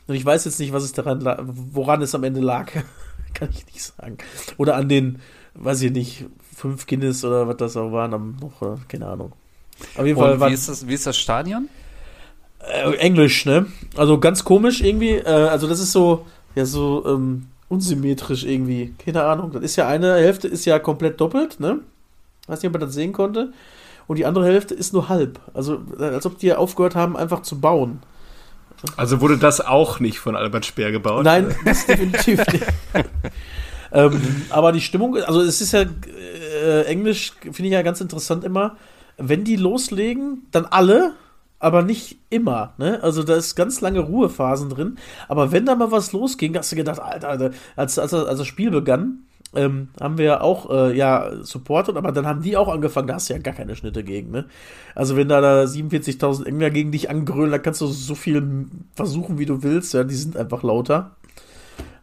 [0.07, 1.25] Und ich weiß jetzt nicht, was es daran
[1.73, 2.71] woran es am Ende lag.
[3.35, 4.19] Kann ich nicht sagen.
[4.57, 5.21] Oder an den,
[5.55, 9.33] weiß ich nicht, fünf Guinness oder was das auch waren am noch, äh, keine Ahnung.
[9.97, 11.69] Auf jeden Fall wie ist, das, wie ist das Stadion?
[12.61, 13.67] äh, Englisch, ne?
[13.97, 15.15] Also ganz komisch irgendwie.
[15.15, 18.95] Äh, also das ist so, ja, so ähm, unsymmetrisch irgendwie.
[19.05, 19.53] Keine Ahnung.
[19.53, 21.81] Das ist ja eine Hälfte ist ja komplett doppelt, ne?
[22.51, 23.53] Weiß nicht, ob man das sehen konnte.
[24.07, 25.39] Und die andere Hälfte ist nur halb.
[25.55, 28.03] Also äh, als ob die aufgehört haben, einfach zu bauen.
[28.97, 31.25] Also wurde das auch nicht von Albert Speer gebaut?
[31.25, 32.67] Nein, das definitiv nicht.
[33.93, 38.43] ähm, aber die Stimmung, also es ist ja äh, Englisch, finde ich ja ganz interessant
[38.43, 38.77] immer.
[39.17, 41.13] Wenn die loslegen, dann alle,
[41.59, 42.73] aber nicht immer.
[42.79, 43.01] Ne?
[43.03, 44.97] Also da ist ganz lange Ruhephasen drin.
[45.29, 48.47] Aber wenn da mal was losging, hast du gedacht, Alter, Alter als, als, als das
[48.47, 53.09] Spiel begann, ähm, haben wir auch äh, ja supportet, aber dann haben die auch angefangen,
[53.09, 54.47] da hast du ja gar keine Schnitte gegen, ne?
[54.95, 59.39] Also wenn da, da 47.000 Engländer gegen dich angrölen, da kannst du so viel versuchen,
[59.39, 61.17] wie du willst, ja, die sind einfach lauter.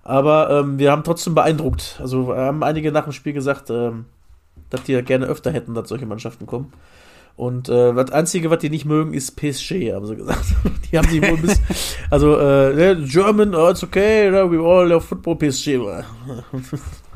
[0.04, 1.98] Aber ähm, wir haben trotzdem beeindruckt.
[2.02, 4.06] Also haben einige nach dem Spiel gesagt, ähm,
[4.70, 6.72] dass die ja gerne öfter hätten, dass solche Mannschaften kommen.
[7.36, 10.46] Und äh, das Einzige, was die nicht mögen, ist PSG, haben sie gesagt.
[10.92, 11.64] die haben sich wohl ein bisschen.
[12.10, 15.80] Also, äh, ne, German, oh, it's okay, no, we all love football, PSG.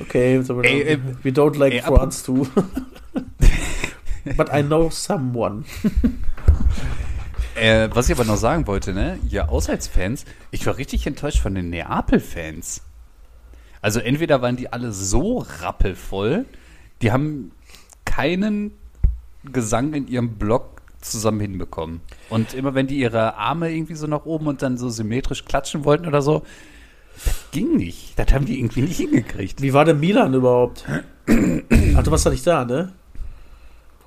[0.00, 2.46] okay, so we, Ey, ey, we don't like ey, France too.
[4.36, 5.64] But I know someone.
[7.54, 9.18] Äh, was ich aber noch sagen wollte, ne?
[9.28, 12.82] Ja, Auswärtsfans, ich war richtig enttäuscht von den Neapel-Fans.
[13.82, 16.46] Also entweder waren die alle so rappelvoll,
[17.02, 17.50] die haben
[18.04, 18.72] keinen
[19.44, 22.00] Gesang in ihrem Block zusammen hinbekommen.
[22.30, 25.84] Und immer wenn die ihre Arme irgendwie so nach oben und dann so symmetrisch klatschen
[25.84, 26.42] wollten oder so,
[27.52, 28.18] ging nicht.
[28.18, 29.62] Das haben die irgendwie nicht hingekriegt.
[29.62, 30.84] Wie war denn Milan überhaupt?
[30.88, 32.92] Ach, du warst da nicht da, ne?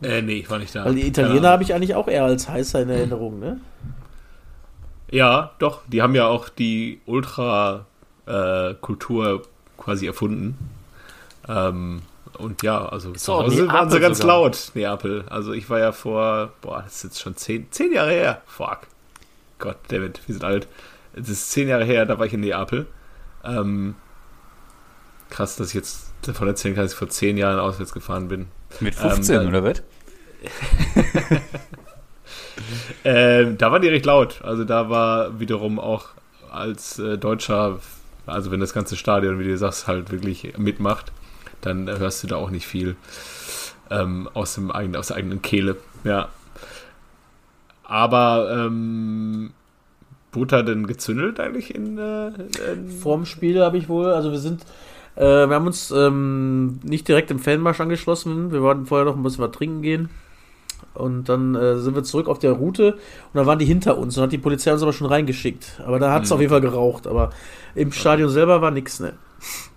[0.01, 0.83] Äh, nee, ich war nicht da.
[0.83, 3.61] Weil die Italiener habe ich eigentlich auch eher als heißer in Erinnerung, ne?
[5.09, 5.83] Ja, doch.
[5.87, 9.43] Die haben ja auch die Ultra-Kultur
[9.77, 10.57] quasi erfunden.
[11.47, 12.01] Ähm,
[12.37, 14.41] und ja, also zu auch Hause waren sie ganz sogar.
[14.41, 15.23] laut, Neapel.
[15.29, 18.41] Also ich war ja vor, boah, das ist jetzt schon zehn, zehn Jahre her.
[18.45, 18.79] Fuck.
[19.59, 20.67] Gott, David, wir sind alt.
[21.13, 22.87] Es ist zehn Jahre her, da war ich in Neapel.
[23.45, 23.95] Ähm,
[25.29, 28.47] krass, dass ich jetzt davon erzählen kann, dass ich vor zehn Jahren auswärts gefahren bin.
[28.79, 29.83] Mit 15 Ähm, oder was?
[33.03, 34.41] Ähm, da waren die recht laut.
[34.43, 36.09] Also da war wiederum auch
[36.51, 37.79] als äh, Deutscher,
[38.25, 41.11] also wenn das ganze Stadion, wie du sagst, halt wirklich mitmacht,
[41.61, 42.95] dann hörst du da auch nicht viel
[43.89, 45.77] ähm, aus, dem eigenen, aus der eigenen Kehle.
[46.03, 46.29] Ja.
[47.83, 49.53] Aber ähm,
[50.43, 52.27] da denn gezündelt eigentlich in, äh,
[52.73, 54.63] in Vorm Spiel habe ich wohl, also wir sind,
[55.15, 58.51] äh, wir haben uns ähm, nicht direkt im Fanmarsch angeschlossen.
[58.51, 60.09] Wir wollten vorher noch ein bisschen was trinken gehen.
[60.93, 62.99] Und dann äh, sind wir zurück auf der Route und
[63.33, 65.81] da waren die hinter uns und hat die Polizei uns aber schon reingeschickt.
[65.85, 66.33] Aber da hat es Mhm.
[66.35, 67.05] auf jeden Fall geraucht.
[67.07, 67.31] Aber
[67.75, 69.13] im Stadion selber war nichts, ne?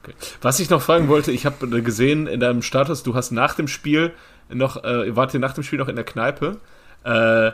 [0.03, 0.15] Okay.
[0.43, 3.67] Was ich noch fragen wollte, ich habe gesehen in deinem Status, du hast nach dem
[3.69, 4.13] Spiel
[4.49, 6.59] noch, äh, wart ihr nach dem Spiel noch in der Kneipe?
[7.05, 7.51] Äh,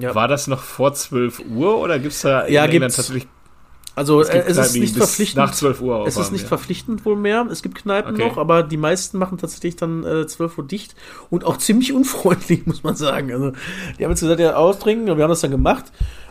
[0.00, 0.14] Ja.
[0.14, 3.26] War das noch vor 12 Uhr oder gibt es da Ja, in tatsächlich
[3.94, 5.36] Also es äh, es ist nicht verpflichtend.
[5.44, 6.48] nach 12 Uhr Es ist nicht ja.
[6.48, 7.46] verpflichtend wohl mehr.
[7.50, 8.26] Es gibt Kneipen Okay.
[8.28, 10.94] noch, aber die meisten machen tatsächlich dann äh, 12 Uhr dicht
[11.28, 13.32] und auch ziemlich unfreundlich, muss man sagen.
[13.32, 13.52] Also,
[13.98, 15.86] die haben jetzt gesagt, ja, austrinken und wir haben das dann gemacht.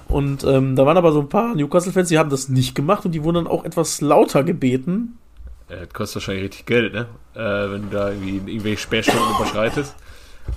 [0.08, 3.12] Und ähm, da waren aber so ein paar Newcastle-Fans, die haben das nicht gemacht und
[3.12, 5.19] die wurden dann auch etwas lauter gebeten.
[5.67, 7.05] Äh, Das kostet wahrscheinlich richtig Geld, ne?
[7.36, 9.95] Äh, wenn du da irgendwie irgendwelche Sperrstunden überschreitest.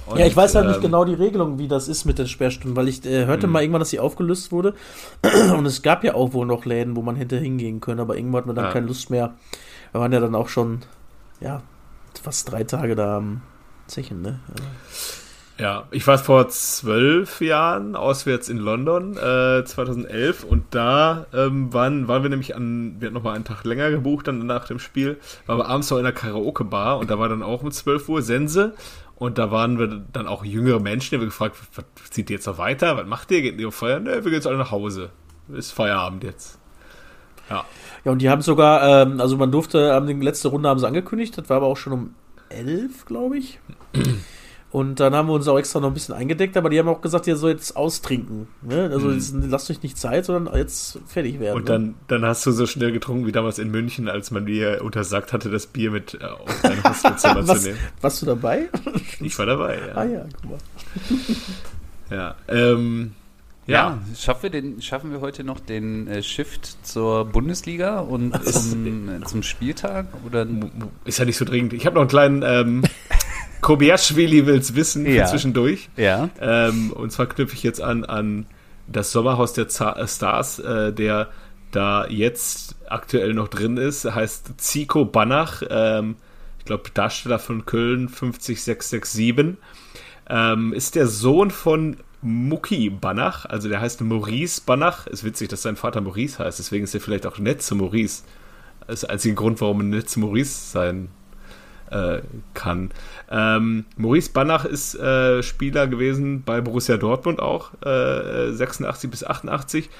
[0.06, 2.26] Und, ja, ich weiß halt nicht ähm, genau die Regelung, wie das ist mit den
[2.28, 3.52] Sperrstunden, weil ich äh, hörte Mhm.
[3.52, 4.74] mal irgendwann, dass sie aufgelöst wurde.
[5.56, 8.40] Und es gab ja auch wohl noch Läden, wo man hätte hingehen können, aber irgendwann
[8.40, 8.72] hat man dann Ah.
[8.72, 9.34] keine Lust mehr.
[9.92, 10.80] Wir waren ja dann auch schon,
[11.40, 11.62] ja,
[12.22, 13.42] fast drei Tage da am
[13.86, 14.38] Zechen, ne?
[15.58, 22.08] Ja, ich war vor zwölf Jahren auswärts in London, äh, 2011, und da ähm, waren,
[22.08, 25.18] waren wir nämlich an, wir hatten nochmal einen Tag länger gebucht, dann nach dem Spiel,
[25.46, 28.22] waren wir abends noch in der Karaoke-Bar und da war dann auch um 12 Uhr
[28.22, 28.72] Sense
[29.22, 32.46] und da waren wir dann auch jüngere Menschen, die haben gefragt, was zieht ihr jetzt
[32.46, 34.02] noch weiter, was macht ihr, geht ihr feiern?
[34.02, 35.10] Ne, wir gehen jetzt alle nach Hause,
[35.52, 36.58] ist Feierabend jetzt.
[37.48, 37.64] Ja,
[38.04, 40.88] Ja, und die haben sogar, ähm, also man durfte, haben die letzte Runde haben sie
[40.88, 42.14] angekündigt, das war aber auch schon um
[42.48, 43.60] elf, glaube ich.
[44.72, 47.02] Und dann haben wir uns auch extra noch ein bisschen eingedeckt, aber die haben auch
[47.02, 48.48] gesagt, ihr sollt jetzt austrinken.
[48.62, 48.88] Ne?
[48.90, 51.56] Also jetzt, lasst euch nicht Zeit, sondern jetzt fertig werden.
[51.56, 54.80] und dann, dann hast du so schnell getrunken wie damals in München, als man dir
[54.82, 57.42] untersagt hatte, das Bier mit äh, auf dein Hostelzimmer ne?
[57.42, 57.78] zu Was, nehmen.
[58.00, 58.70] warst du dabei?
[59.20, 59.94] Ich war dabei, ja.
[59.94, 60.58] ah ja, guck mal.
[62.10, 63.12] Ja, ähm,
[63.66, 63.98] Ja, ja.
[64.18, 69.42] schaffen, wir den, schaffen wir heute noch den äh, Shift zur Bundesliga und zum, zum
[69.42, 70.06] Spieltag?
[70.26, 70.46] Oder
[71.04, 71.72] Ist ja nicht so dringend.
[71.74, 72.82] Ich habe noch einen kleinen ähm,
[73.62, 75.26] Kobiaschwili will's wissen Ja.
[75.26, 75.88] zwischendurch.
[75.96, 76.28] ja?
[76.40, 78.46] Ähm, und zwar knüpfe ich jetzt an an
[78.86, 81.28] das Sommerhaus der Za äh, Stars, äh, der
[81.70, 84.04] da jetzt aktuell noch drin ist.
[84.04, 85.62] Heißt Zico Banach.
[85.70, 86.16] Ähm,
[86.58, 89.56] ich glaube, Darsteller von Köln 50667.
[90.28, 95.06] Ähm, ist der Sohn von Mucki Banach, also der heißt Maurice Banach.
[95.08, 98.22] Ist witzig, dass sein Vater Maurice heißt, deswegen ist er vielleicht auch nett zu Maurice.
[98.86, 101.08] Das ist der einzige Grund, warum er nett zu Maurice sein
[101.92, 102.22] äh,
[102.54, 102.90] kann.
[103.30, 109.90] Ähm, Maurice Banach ist äh, Spieler gewesen bei Borussia Dortmund auch, äh, 86 bis 88.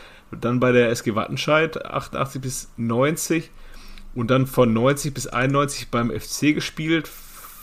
[0.40, 3.50] Dann bei der SG Wattenscheid 88 bis 90
[4.14, 7.11] und dann von 90 bis 91 beim FC gespielt.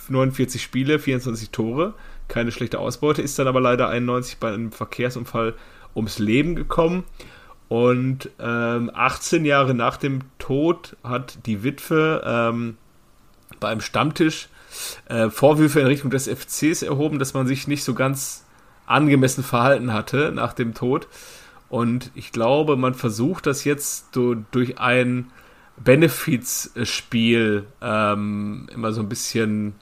[0.10, 1.94] 49 Spiele, 24 Tore.
[2.28, 5.56] Keine schlechte Ausbeute, ist dann aber leider 91 bei einem Verkehrsunfall
[5.96, 7.04] ums Leben gekommen.
[7.68, 12.78] Und ähm, 18 Jahre nach dem Tod hat die Witwe ähm,
[13.60, 14.50] bei einem Stammtisch
[15.08, 18.46] äh, Vorwürfe in Richtung des FCs erhoben, dass man sich nicht so ganz
[18.86, 21.08] angemessen verhalten hatte nach dem Tod.
[21.70, 25.32] Und ich glaube, man versucht das jetzt so durch ein
[25.78, 29.76] Benefizspiel ähm, immer so ein bisschen,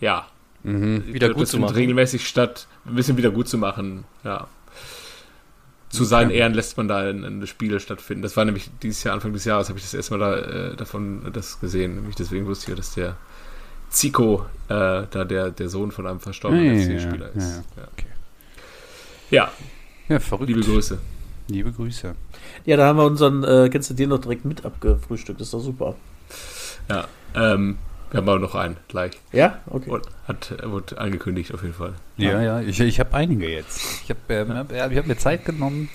[0.00, 0.26] ja,
[0.62, 1.74] Wieder gut zu machen.
[1.74, 4.46] regelmäßig statt, ein bisschen wieder gut zu machen, ja.
[5.90, 8.22] Zu seinen Ehren lässt man da ein, ein Spiel stattfinden.
[8.22, 11.30] Das war nämlich dieses Jahr, Anfang des Jahres, habe ich das erstmal da, äh, davon
[11.32, 11.96] das gesehen.
[11.96, 13.16] Nämlich deswegen wusste ich, dass der
[13.90, 17.62] Zico äh, da der, der Sohn von einem verstorbenen Ja, ja, FC-Spieler ja, ist.
[17.76, 17.82] ja.
[17.82, 17.88] Ja.
[17.92, 18.06] Okay.
[19.30, 19.52] ja,
[20.08, 20.48] Ja, verrückt.
[20.48, 20.98] liebe Grüße.
[21.48, 22.14] Liebe Grüße.
[22.66, 25.54] Ja, da haben wir unseren, äh, kennst du den noch direkt mit abgefrühstückt, das ist
[25.54, 25.96] doch super.
[26.88, 27.78] Ja, ähm,
[28.10, 29.12] wir haben aber noch einen gleich.
[29.32, 29.58] Ja?
[29.66, 29.90] Okay.
[29.90, 31.94] Und hat, wurde angekündigt auf jeden Fall.
[32.16, 33.80] Ja, ja, ich, ich habe einige jetzt.
[34.04, 35.88] Ich habe ähm, hab- ja, ich hab mir Zeit genommen.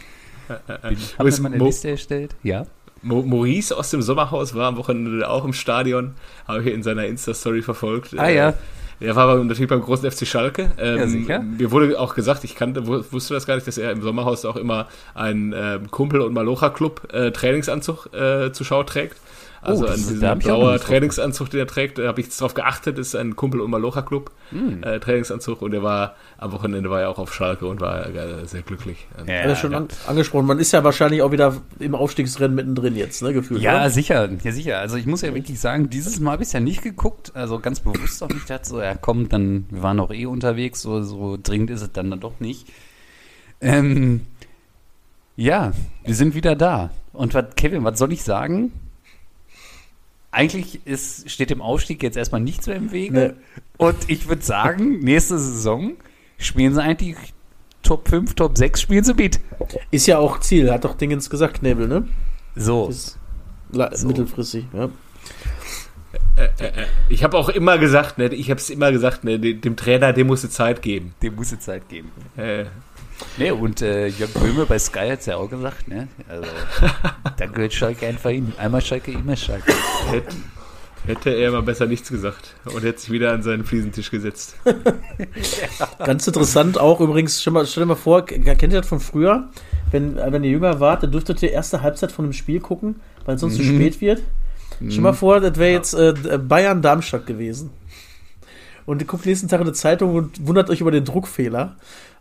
[0.47, 2.35] Bin, hab mir Übrigens, mal eine Mo- Liste erstellt.
[2.43, 2.65] Ja.
[3.01, 6.15] Mo Maurice aus dem Sommerhaus war am Wochenende auch im Stadion,
[6.47, 8.17] habe ich in seiner Insta-Story verfolgt.
[8.17, 8.53] Ah, Äh, ja.
[9.01, 10.71] Er war aber natürlich beim großen FC Schalke.
[10.77, 11.39] Ähm, Ja, sicher.
[11.41, 14.45] Mir wurde auch gesagt, ich kannte, wu- wusste das gar nicht, dass er im Sommerhaus
[14.45, 19.17] auch immer einen ähm, Kumpel- und Malocha-Club äh, Trainingsanzug äh, zur Schau trägt.
[19.65, 22.53] Also Oh, das- an diesem drauf Trainingsanzug, den er trägt, da habe ich jetzt drauf
[22.53, 24.83] geachtet, ist ein Kumpel- und Malocha-Club Hm.
[24.83, 28.45] äh, Trainingsanzug und er war am Wochenende war er auch auf Schalke und war äh,
[28.45, 29.07] sehr glücklich.
[29.17, 30.45] Ja, Hat er schon an, angesprochen.
[30.45, 33.61] Man ist ja wahrscheinlich auch wieder im Aufstiegsrennen mittendrin jetzt, ne, gefühlt.
[33.61, 33.89] Ja, oder?
[33.89, 34.77] sicher, ja sicher.
[34.79, 37.59] Also ich muss ja wirklich sagen, dieses Mal habe ich es ja nicht geguckt, also
[37.59, 38.41] ganz bewusst auch nicht.
[38.41, 41.81] Ich dachte so, ja komm, dann, wir waren auch eh unterwegs, so, so dringend ist
[41.81, 42.67] es dann, dann doch nicht.
[43.61, 44.21] Ähm,
[45.35, 45.71] ja,
[46.03, 46.91] wir sind wieder da.
[47.13, 48.71] Und was, Kevin, was soll ich sagen?
[50.35, 53.13] Eigentlich ist, steht dem Aufstieg jetzt erstmal nichts mehr im Wege.
[53.13, 53.55] Nee.
[53.77, 55.93] Und ich würde sagen, nächste Saison
[56.37, 57.15] spielen sie eigentlich
[57.83, 59.39] Top 5, Top 6 spielen sie mit.
[59.91, 62.07] Ist ja auch Ziel, hat doch Dingens gesagt, Knebel, ne?
[62.53, 62.89] So.
[62.89, 63.17] Ist
[63.71, 64.07] So.
[64.07, 64.89] mittelfristig, ja.
[67.07, 70.27] Ich habe auch immer gesagt, ne, ich habe es immer gesagt, ne, dem Trainer, dem
[70.27, 71.13] musst du Zeit geben.
[71.21, 72.11] Dem muss es Zeit geben.
[73.37, 76.07] Äh, Ne, und äh, Jörg Böhme bei Sky hat es ja auch gesagt, ne?
[76.27, 76.47] Also,
[77.37, 78.53] da gehört Schalke einfach hin.
[78.57, 79.73] Einmal Schalke, immer Schalke.
[80.09, 80.35] hätte,
[81.05, 84.55] hätte er mal besser nichts gesagt und hätte sich wieder an seinen Fliesentisch gesetzt.
[85.99, 89.49] Ganz interessant auch übrigens, stell, mal, stell dir mal vor, kennt ihr das von früher?
[89.91, 93.35] Wenn, wenn ihr jünger wart, dann dürftet ihr erste Halbzeit von einem Spiel gucken, weil
[93.35, 94.21] es sonst zu spät wird.
[94.89, 97.69] Stell mal vor, das wäre jetzt äh, Bayern-Darmstadt gewesen.
[98.85, 101.75] Und ihr guckt nächsten Tag in die Zeitung und wundert euch über den Druckfehler.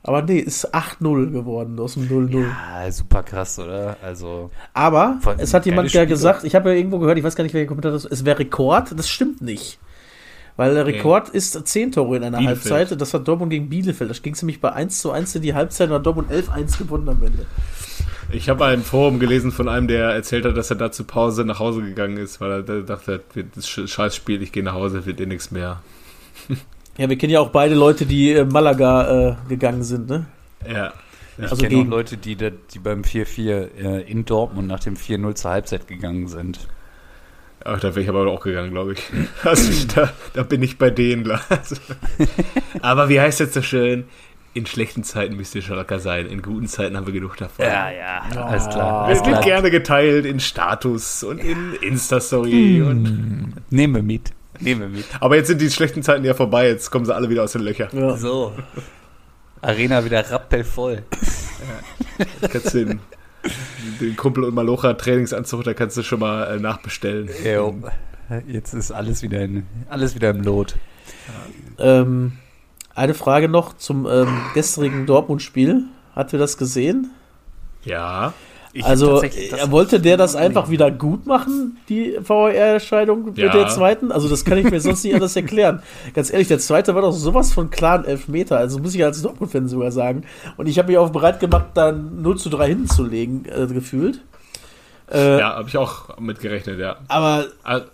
[0.06, 2.44] Aber nee, ist 8-0 geworden aus dem 0-0.
[2.46, 3.96] Ah, super krass, oder?
[4.02, 7.42] Also, Aber es hat jemand ja gesagt, ich habe ja irgendwo gehört, ich weiß gar
[7.42, 9.78] nicht, welcher Kommentar das ist, es wäre Rekord, das stimmt nicht.
[10.56, 12.74] Weil der Rekord ist 10 Tore in einer Bielefeld.
[12.74, 14.10] Halbzeit, das war Dortmund gegen Bielefeld.
[14.10, 17.08] Das ging nämlich bei 1 zu 1 in die Halbzeit und hat Dortmund 11-1 gewonnen
[17.08, 17.46] am Ende.
[18.30, 21.44] Ich habe ein Forum gelesen von einem, der erzählt hat, dass er da zur Pause
[21.44, 23.22] nach Hause gegangen ist, weil er da dachte,
[23.54, 25.82] das Scheißspiel, ich gehe nach Hause, wird eh nichts mehr.
[26.96, 30.26] Ja, wir kennen ja auch beide Leute, die äh, Malaga äh, gegangen sind, ne?
[30.70, 30.92] Ja.
[31.36, 34.94] Ich Also kenne auch Leute, die, da, die beim 4-4 äh, in Dortmund nach dem
[34.94, 36.68] 4-0 zur Halbzeit gegangen sind.
[37.64, 39.02] Ach, da wäre ich aber auch gegangen, glaube ich.
[39.42, 41.28] Also, da, da bin ich bei denen.
[41.48, 41.76] Also.
[42.82, 44.04] Aber wie heißt jetzt so schön?
[44.52, 46.26] In schlechten Zeiten müsst ihr Schalker sein.
[46.26, 47.64] In guten Zeiten haben wir genug davon.
[47.64, 49.08] ja, alles klar.
[49.08, 49.42] Es Alles wird klar.
[49.42, 52.76] gerne geteilt in Status und in Insta-Story.
[52.80, 52.86] Hm.
[52.86, 54.30] Und, Nehmen wir mit.
[54.60, 55.04] Nehmen wir mit.
[55.20, 56.68] aber jetzt sind die schlechten Zeiten ja vorbei.
[56.68, 57.88] Jetzt kommen sie alle wieder aus den Löchern.
[57.92, 58.16] Ja.
[58.16, 58.52] So.
[59.60, 61.02] Arena wieder rappelvoll.
[62.50, 63.00] Kannst den,
[64.00, 67.30] den Kumpel und Malocha Trainingsanzug, da kannst du schon mal äh, nachbestellen.
[67.44, 67.74] Jo.
[68.46, 70.76] Jetzt ist alles wieder, in, alles wieder im Lot.
[71.78, 72.32] Ähm,
[72.94, 75.84] eine Frage noch zum ähm, gestrigen Dortmund-Spiel.
[76.14, 77.10] Habt ihr das gesehen?
[77.84, 78.32] Ja.
[78.76, 79.30] Ich also, äh,
[79.70, 83.52] wollte der das einfach wieder gut machen, die VR-Erscheinung mit Ja.
[83.52, 84.10] der zweiten?
[84.10, 85.80] Also, das kann ich mir sonst nicht anders erklären.
[86.12, 88.58] Ganz ehrlich, der zweite war doch sowas von klaren Elfmeter.
[88.58, 90.24] Also, muss ich als Dortmund-Fan sogar sagen.
[90.56, 94.20] Und ich habe mich auch bereit gemacht, dann 0 zu 3 hinzulegen, äh, gefühlt.
[95.12, 96.96] Äh, Ja, habe ich auch mitgerechnet, ja.
[97.06, 97.86] Aber Al-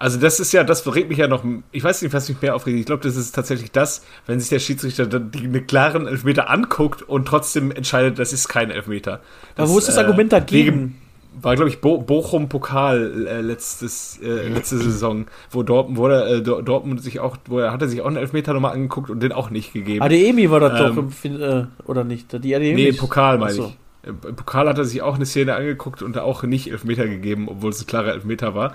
[0.00, 2.56] Also das ist ja, das regt mich ja noch, ich weiß nicht, was mich mehr
[2.56, 2.78] aufregt.
[2.78, 6.48] Ich glaube, das ist tatsächlich das, wenn sich der Schiedsrichter dann die, einen klaren Elfmeter
[6.48, 9.20] anguckt und trotzdem entscheidet, das ist kein Elfmeter.
[9.56, 10.96] aber wo ist das Argument dagegen?
[11.42, 16.26] War, glaube ich, Bo Bochum Pokal äh, letztes, äh, letzte Saison, wo Dortmund, wo der,
[16.26, 19.10] äh, Dor- Dortmund sich auch, wo er hat er sich auch einen Elfmeter nochmal angeguckt
[19.10, 20.02] und den auch nicht gegeben.
[20.02, 22.32] ADEMI war das Ähm, doch, äh, oder nicht?
[22.42, 23.66] Die ADEMI Nee, im Pokal meine Achso.
[24.02, 24.08] ich.
[24.08, 27.06] Im im Pokal hat er sich auch eine Szene angeguckt und da auch nicht Elfmeter
[27.06, 28.74] gegeben, obwohl es ein klarer Elfmeter war.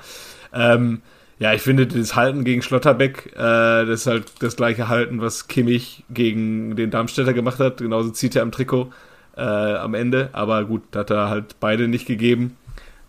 [0.54, 1.02] Ähm,
[1.38, 5.48] ja, ich finde das Halten gegen Schlotterbeck, äh, das ist halt das gleiche Halten, was
[5.48, 7.78] Kimmich gegen den Darmstädter gemacht hat.
[7.78, 8.92] Genauso zieht er am Trikot
[9.36, 10.30] äh, am Ende.
[10.32, 12.56] Aber gut, hat er halt beide nicht gegeben,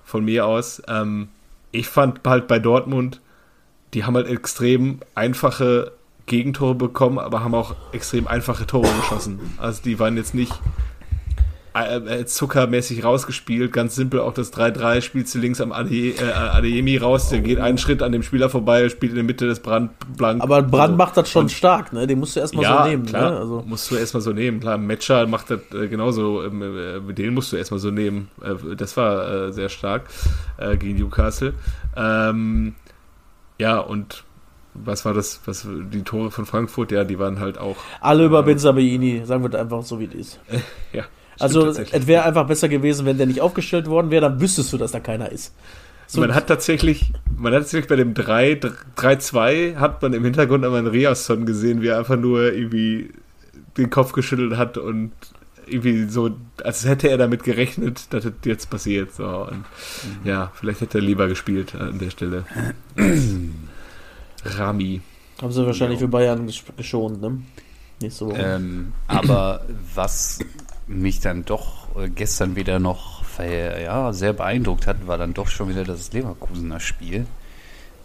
[0.04, 0.82] von mir aus.
[0.88, 1.28] Ähm,
[1.70, 3.20] ich fand halt bei Dortmund,
[3.94, 5.92] die haben halt extrem einfache
[6.26, 9.38] Gegentore bekommen, aber haben auch extrem einfache Tore geschossen.
[9.58, 10.52] Also die waren jetzt nicht
[12.24, 13.72] zuckermäßig rausgespielt.
[13.72, 17.58] Ganz simpel auch das 3-3 spielst du links am Ade, äh, Adeyemi raus, der geht
[17.58, 20.42] einen Schritt an dem Spieler vorbei, spielt in der Mitte des Brand blank.
[20.42, 22.06] Aber Brand Also, macht das schon stark, ne?
[22.06, 23.36] Den musst du erstmal ja, so nehmen, klar, ne?
[23.38, 24.60] Also, musst du erstmal so nehmen.
[24.60, 28.28] Klar, Matcher macht das äh, genauso, ähm, äh, den musst du erstmal so nehmen.
[28.42, 30.04] Äh, das war äh, sehr stark
[30.58, 31.54] äh, gegen Newcastle.
[31.96, 32.74] Ähm,
[33.58, 34.24] ja, und
[34.84, 38.42] was war das, was die Tore von Frankfurt, ja, die waren halt auch, alle über
[38.42, 40.40] Benzabaini, sagen wir das einfach so, wie es ist.
[40.92, 41.04] ja.
[41.38, 44.78] Also, es wäre einfach besser gewesen, wenn der nicht aufgestellt worden wäre, dann wüsstest du,
[44.78, 45.52] dass da keiner ist.
[46.08, 48.60] So, man hat tatsächlich, man hat tatsächlich bei dem 3
[48.96, 53.10] 3-2 hat man im Hintergrund aber einen Riasson gesehen, wie er einfach nur irgendwie
[53.76, 55.10] den Kopf geschüttelt hat und
[55.66, 56.30] irgendwie so,
[56.62, 59.12] als hätte er damit gerechnet, dass das jetzt passiert.
[59.14, 59.26] So.
[59.50, 59.64] Und
[60.24, 62.44] ja, vielleicht hätte er lieber gespielt an der Stelle.
[64.44, 65.00] Rami.
[65.42, 67.42] haben sie wahrscheinlich für Bayern gesch- geschont, ne?
[68.00, 68.38] Nächste Woche.
[68.38, 69.62] Ähm, aber
[69.94, 70.38] was
[70.86, 75.68] mich dann doch äh, gestern wieder noch ja, sehr beeindruckt hat, war dann doch schon
[75.68, 77.26] wieder das Leverkusener Spiel.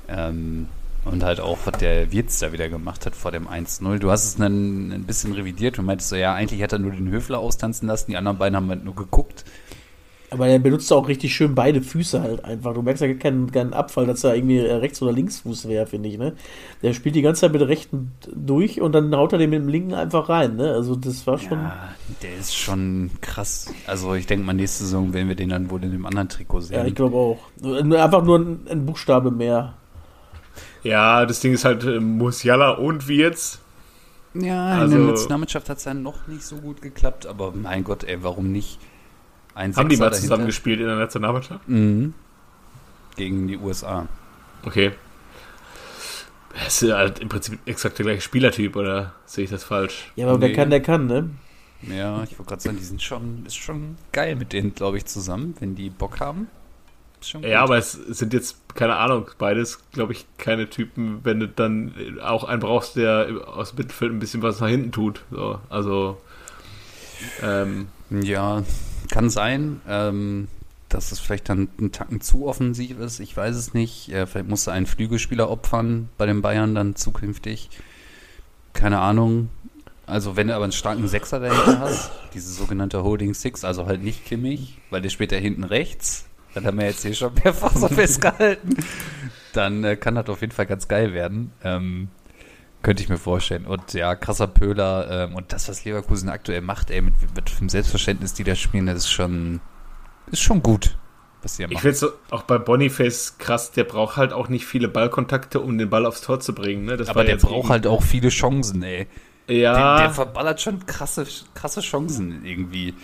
[0.07, 0.67] Ähm,
[1.03, 3.97] und halt auch, was der Wirtz da wieder gemacht hat vor dem 1-0.
[3.97, 6.91] Du hast es dann ein bisschen revidiert und meintest so, ja, eigentlich hat er nur
[6.91, 9.43] den Höfler austanzen lassen, die anderen beiden haben halt nur geguckt.
[10.33, 12.73] Aber er benutzt auch richtig schön beide Füße halt einfach.
[12.73, 16.17] Du merkst ja keinen, keinen Abfall, dass er irgendwie Rechts- oder Linksfuß wäre, finde ich,
[16.17, 16.33] ne?
[16.81, 19.59] Der spielt die ganze Zeit mit der rechten durch und dann haut er den mit
[19.59, 20.71] dem linken einfach rein, ne?
[20.71, 21.57] Also das war schon.
[21.59, 21.89] Ja,
[22.21, 23.73] der ist schon krass.
[23.87, 26.61] Also ich denke mal, nächste Saison werden wir den dann wohl in dem anderen Trikot
[26.61, 26.77] sehen.
[26.77, 27.39] Ja, ich glaube auch.
[27.61, 29.73] Nur- Einfach nur ein, ein Buchstabe mehr.
[30.83, 33.59] Ja, das Ding ist halt äh, Musiala und Wirtz.
[34.33, 37.83] Ja, Also- in der Nationalmannschaft hat es ja noch nicht so gut geklappt, aber mein
[37.83, 38.79] Gott, ey, warum nicht?
[39.55, 40.21] Ein Haben die mal dahinter.
[40.21, 41.67] zusammen gespielt in der Nationalmannschaft?
[41.67, 42.13] Mhm.
[43.15, 44.07] Gegen die USA.
[44.63, 44.91] Okay.
[46.53, 50.11] Das ist halt im Prinzip exakt der gleiche Spielertyp, oder sehe ich das falsch?
[50.15, 50.55] Ja, aber wer Nee.
[50.55, 51.29] kann, der kann, ne?
[51.83, 55.05] Ja, ich wollte gerade sagen, die sind schon, ist schon geil mit denen, glaube ich,
[55.05, 56.47] zusammen, wenn die Bock haben.
[57.21, 57.69] Ist schon Ja, gut.
[57.69, 62.43] aber es sind jetzt, keine Ahnung, beides, glaube ich, keine Typen, wenn du dann auch
[62.43, 65.23] einen brauchst, der aus dem Mittelfeld ein bisschen was nach hinten tut.
[65.31, 66.21] So, also,
[67.41, 68.63] ähm, Ja,
[69.11, 70.47] kann sein, ähm,
[70.89, 73.19] dass es vielleicht dann einen Tacken zu offensiv ist.
[73.19, 74.09] Ich weiß es nicht.
[74.09, 77.69] Äh, vielleicht musste ein Flügelspieler opfern bei den Bayern dann zukünftig.
[78.73, 79.49] Keine Ahnung.
[80.07, 84.03] Also wenn du aber einen starken Sechser dahinter hast, diese sogenannte Holding Six, also halt
[84.03, 86.25] nicht Kimmich, weil der spielt ja hinten rechts.
[86.53, 88.75] Das haben wir jetzt hier schon mehrfach so festgehalten.
[89.53, 91.53] Dann äh, kann das auf jeden Fall ganz geil werden.
[91.63, 92.09] Ähm,
[92.81, 93.65] Könnte ich mir vorstellen.
[93.65, 95.25] Und ja, krasser Pöhler.
[95.29, 98.87] Ähm, und das, was Leverkusen aktuell macht, ey, mit, mit dem Selbstverständnis, die da spielen,
[98.87, 99.61] das ist schon,
[100.31, 100.97] ist schon gut,
[101.43, 101.93] was sie da Ich machen.
[101.93, 105.89] finde es auch bei Boniface krass, der braucht halt auch nicht viele Ballkontakte, um den
[105.89, 106.85] Ball aufs Tor zu bringen.
[106.85, 106.97] Ne?
[107.07, 109.07] Aber der braucht halt auch viele Chancen, ey.
[109.47, 112.95] Ja, Der, der verballert schon krasse, krasse Chancen irgendwie.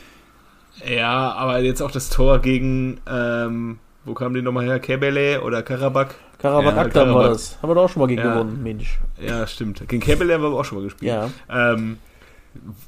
[0.85, 4.79] ja, aber jetzt auch das Tor gegen, ähm, wo kam die nochmal her?
[4.79, 6.15] Kebele oder Karabakh?
[6.39, 7.57] Karabakh Ja, Akdam war das.
[7.61, 8.33] Haben wir da auch schon mal gegen Ja.
[8.33, 8.99] gewonnen, Mensch.
[9.19, 9.87] Ja, stimmt.
[9.87, 11.11] Gegen Kebele haben wir auch schon mal gespielt.
[11.11, 11.29] Ja.
[11.49, 11.97] ähm,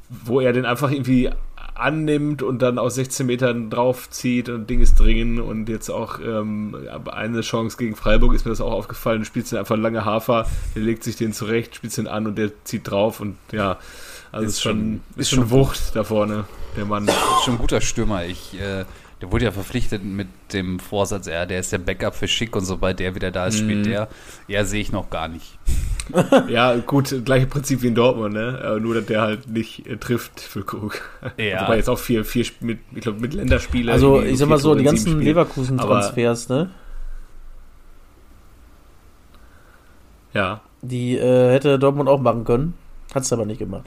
[0.10, 1.30] wo er den einfach irgendwie
[1.76, 6.76] annimmt und dann aus 16 Metern draufzieht und Ding ist dringend und jetzt auch ähm,
[7.12, 10.46] eine Chance gegen Freiburg ist mir das auch aufgefallen, du spielst den einfach lange Hafer,
[10.76, 13.78] der legt sich den zurecht, spielst den an und der zieht drauf und ja,
[14.32, 16.44] also Ist ist, schon, ist schon Wucht da vorne,
[16.76, 17.08] der Mann.
[17.08, 18.26] Ist schon ein guter Stürmer.
[18.26, 18.84] Ich, äh,
[19.22, 22.64] der wurde ja verpflichtet mit dem Vorsatz, ja, der ist der Backup für Schick und
[22.66, 23.90] sobald der wieder da ist, spielt Mhm.
[23.90, 24.08] der.
[24.48, 25.58] Ja, sehe ich noch gar nicht.
[26.48, 28.60] Ja, gut, gleiche Prinzip wie in Dortmund, ne?
[28.78, 31.02] Äh, Nur, dass der halt nicht äh, trifft für Krug.
[31.38, 31.62] Ja.
[31.62, 33.92] Wobei jetzt auch vier, vier mit, ich glaube, mit Länderspiele.
[33.92, 35.22] Also, ich sag mal so, die ganzen.
[35.22, 36.72] Leverkusen-Transfers, ne?
[40.34, 40.62] Ja.
[40.82, 42.74] Die äh, hätte Dortmund auch machen können.
[43.14, 43.84] Hat's aber nicht gemacht.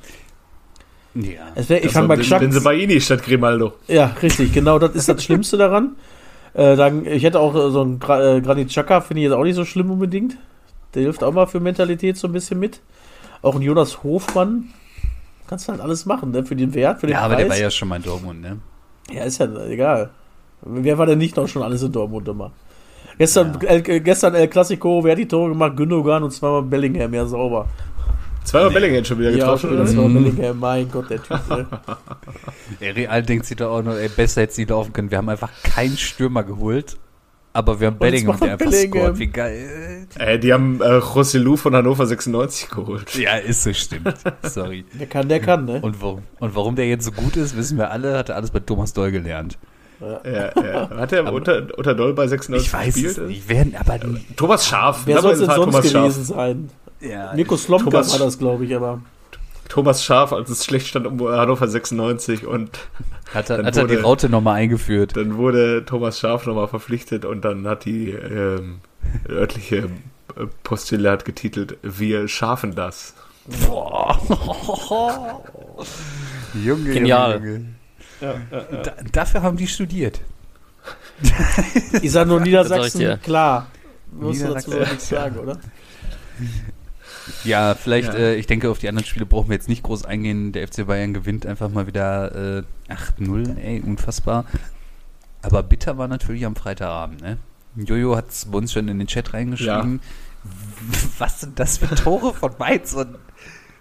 [1.14, 1.40] Ja.
[1.54, 2.38] Es wär, ich Das fand war bei Ben- Chuck.
[2.40, 3.72] Benzemaini statt Grimaldo.
[3.88, 5.96] Ja, richtig, genau, das ist das Schlimmste daran.
[6.54, 9.34] Äh, dann, ich hätte auch äh, so ein Gra äh, Granit Xhaka, finde ich jetzt
[9.34, 10.36] auch nicht so schlimm unbedingt.
[10.94, 12.80] Der hilft auch mal für Mentalität so ein bisschen mit.
[13.42, 14.68] Auch ein Jonas Hofmann.
[15.48, 16.44] Kannst halt alles machen, ne?
[16.44, 17.44] Für den Wert, für den Ja, aber Preis.
[17.44, 18.58] der war ja schon mal in Dortmund, ne?
[19.10, 20.10] Ja, ist ja egal.
[20.62, 22.52] Wer war denn nicht noch schon alles in Dortmund immer?
[23.18, 25.76] Gestern, El, äh, gestern El Clasico, wer hat die Tore gemacht?
[25.76, 27.68] Gündogan und zweimal Bellingham, ja sauber.
[28.44, 29.60] Zweimal Bellingham schon wieder Ja, getroffen.
[29.60, 29.90] schon wieder oder?
[29.90, 30.14] zweimal Mhm.
[30.36, 31.48] Bellingham, mein Gott, der Typ.
[31.48, 31.66] ne?
[32.80, 35.10] Real denkt sich da auch nur, ey, besser hätte sie laufen können.
[35.10, 36.96] Wir haben einfach keinen Stürmer geholt,
[37.52, 39.00] aber wir haben Bellingham, er der einfach Bellingham.
[39.02, 39.18] scored.
[39.18, 40.06] Wie geil.
[40.18, 43.14] Äh, die haben äh, Rossellou von Hannover 96 geholt.
[43.14, 44.12] Ja, ist so, stimmt.
[44.42, 44.84] Sorry.
[44.98, 45.80] Der kann, der kann, ne?
[45.80, 48.50] Und warum, und warum der jetzt so gut ist, wissen wir alle, hat er alles
[48.50, 49.58] bei Thomas Doll gelernt.
[50.24, 50.90] Ja, ja.
[50.90, 53.18] Hat er unter, unter Doll bei 96 Ich weiß gespielt?
[53.18, 53.48] es nicht.
[53.48, 54.00] Werden aber
[54.34, 55.02] Thomas Scharf.
[55.04, 56.36] Wer soll denn war sonst Thomas gewesen Scharf.
[56.38, 56.70] sein?
[57.02, 59.00] Ja, Nico Slomka Thomas- war das, glaube ich, aber.
[59.68, 62.70] Thomas Scharf, als es schlecht stand um Hannover 96 und
[63.34, 65.16] hat er, dann hat er die wurde- Raute nochmal eingeführt.
[65.16, 68.80] dann wurde Thomas Scharf nochmal verpflichtet und dann hat die ähm,
[69.28, 69.76] örtliche
[70.36, 73.14] äh, Postille hat getitelt, wir schaffen das.
[76.54, 77.34] Junge, Genial.
[77.34, 77.66] Junge, Junge.
[78.84, 80.20] Da, dafür haben die studiert.
[82.02, 83.66] Ich sag nur Niedersachsen, klar.
[84.12, 85.58] Musst du dazu nichts sagen, oder?
[87.44, 88.18] Ja, vielleicht, Ja.
[88.18, 90.52] Äh, ich denke, auf die anderen Spiele brauchen wir jetzt nicht groß eingehen.
[90.52, 94.44] Der FC Bayern gewinnt einfach mal wieder äh, 8-0, ey, unfassbar.
[95.42, 97.38] Aber bitter war natürlich am Freitagabend, ne?
[97.76, 100.00] Jojo hat es bei uns schon in den Chat reingeschrieben.
[101.18, 102.92] Was sind das für Tore von Mainz?
[102.94, 103.16] Und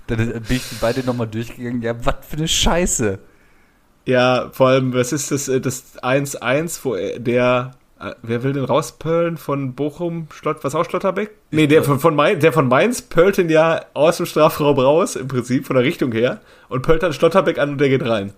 [0.08, 1.82] dann bin ich beide nochmal durchgegangen.
[1.82, 3.20] Ja, was für eine Scheiße.
[4.06, 7.72] Ja, vor allem, was ist das, äh, das 1-1, wo er- der,
[8.02, 11.32] äh, wer will denn rauspöllen von Bochum, Schlott, was auch Schlotterbeck?
[11.52, 15.16] Nee, der von, von Mainz, der von Mainz pöllt ihn ja aus dem Strafraum raus,
[15.16, 18.34] im Prinzip, von der Richtung her, und pöllt dann Schlotterbeck an und der geht rein.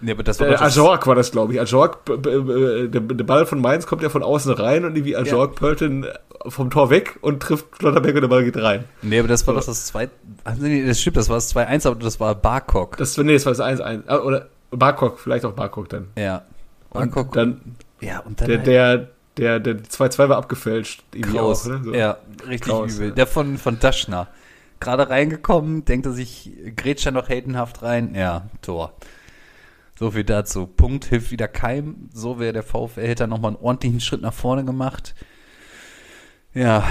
[0.00, 1.60] Nee, aber das war das, Ajork war das, glaube ich.
[1.60, 5.80] Ajork, der, der Ball von Mainz kommt ja von außen rein und irgendwie Ajork pöllt
[5.80, 6.06] ihn
[6.46, 8.84] vom Tor weg und trifft Schlotterbeck und der Ball geht rein.
[9.02, 10.12] Nee, aber das war doch das zweite.
[10.44, 12.96] Ach, nee, das stimmt, das war das 2-1, aber das war Barkok.
[12.96, 14.02] Das, nee, das war das 1-1.
[14.06, 16.08] Ah, Oder Barkok, vielleicht auch Barkok dann.
[16.18, 16.42] Ja.
[16.90, 17.32] Und Barkok.
[17.32, 18.66] dann, ja, und dann der, halt
[19.38, 21.02] der, der, der 2-2 war abgefälscht.
[21.12, 21.66] Irgendwie Kraus.
[21.66, 21.80] auch, ne?
[21.84, 21.94] So.
[21.94, 23.08] Ja, richtig Kraus, übel.
[23.08, 23.14] ja.
[23.14, 24.28] Der von, von Daschner.
[24.80, 28.14] Gerade reingekommen, denkt er sich, grätscht er noch heldenhaft rein.
[28.14, 28.92] Ja, Tor.
[29.98, 30.66] So viel dazu.
[30.66, 32.08] Punkt hilft wieder keim.
[32.12, 35.14] So wäre der VfL, hätte nochmal einen ordentlichen Schritt nach vorne gemacht.
[36.52, 36.84] Ja,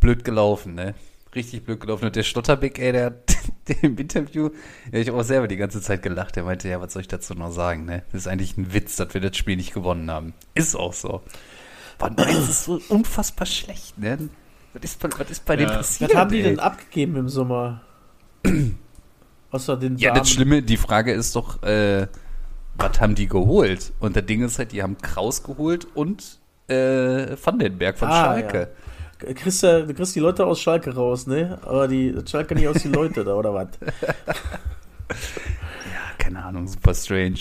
[0.00, 0.94] blöd gelaufen, ne?
[1.34, 2.04] Richtig blöd gelaufen.
[2.06, 3.36] Und der Schlotterbeck, ey, der hat
[3.82, 4.50] im Interview,
[4.92, 6.36] ja, ich habe auch selber die ganze Zeit gelacht.
[6.36, 8.02] Der meinte, ja, was soll ich dazu noch sagen, ne?
[8.12, 10.34] Das ist eigentlich ein Witz, dass wir das Spiel nicht gewonnen haben.
[10.54, 11.22] Ist auch so.
[12.00, 14.28] Mainz ist so unfassbar schlecht, ne?
[14.74, 15.58] Was ist, bei- was ist bei Ja.
[15.58, 16.10] denen passiert?
[16.10, 16.42] Was haben die ey?
[16.42, 17.82] denn abgegeben im Sommer?
[19.50, 20.18] Außer den Ja, Damen.
[20.20, 22.08] das Schlimme, die Frage ist doch, äh,
[22.76, 23.92] was haben die geholt?
[24.00, 28.72] Und das Ding ist halt, die haben Kraus geholt und äh, Vandenberg von Ah, Schalke.
[29.34, 31.58] Kriegst du, du kriegst die Leute aus Schalke raus, ne?
[31.62, 33.68] Aber die Schalke nicht aus die Leute da, oder was?
[35.08, 37.36] Ja, keine Ahnung, super strange.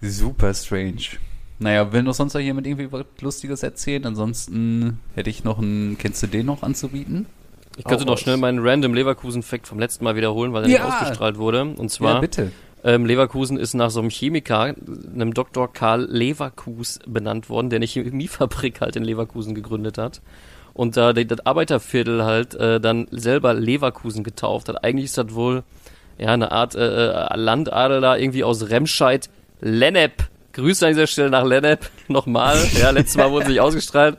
[0.00, 1.18] super strange.
[1.58, 4.04] Naja, will noch sonst noch jemand irgendwie was Lustiges erzählen?
[4.04, 7.26] Ansonsten hätte ich noch einen, kennst du den noch anzubieten?
[7.78, 10.84] Ich könnte noch schnell meinen random Leverkusen-Fact vom letzten Mal wiederholen, weil er Ja.
[10.84, 11.62] nicht ausgestrahlt wurde.
[11.62, 12.52] Und Ja, zwar, bitte.
[12.84, 14.74] ähm, Leverkusen ist nach so einem Chemiker,
[15.14, 15.72] einem Dr.
[15.72, 20.20] Karl Leverkus benannt worden, der eine Chemiefabrik halt in Leverkusen gegründet hat.
[20.76, 24.84] Und da das Arbeiterviertel halt äh, dann selber Leverkusen getauft hat.
[24.84, 25.62] Eigentlich ist das wohl
[26.18, 29.30] ja eine Art äh, äh Landadel da irgendwie aus Remscheid.
[29.60, 30.28] Lennep.
[30.52, 32.58] Grüße an dieser Stelle nach Lennep nochmal.
[32.78, 34.18] Ja, letztes Mal wurde sich ausgestrahlt.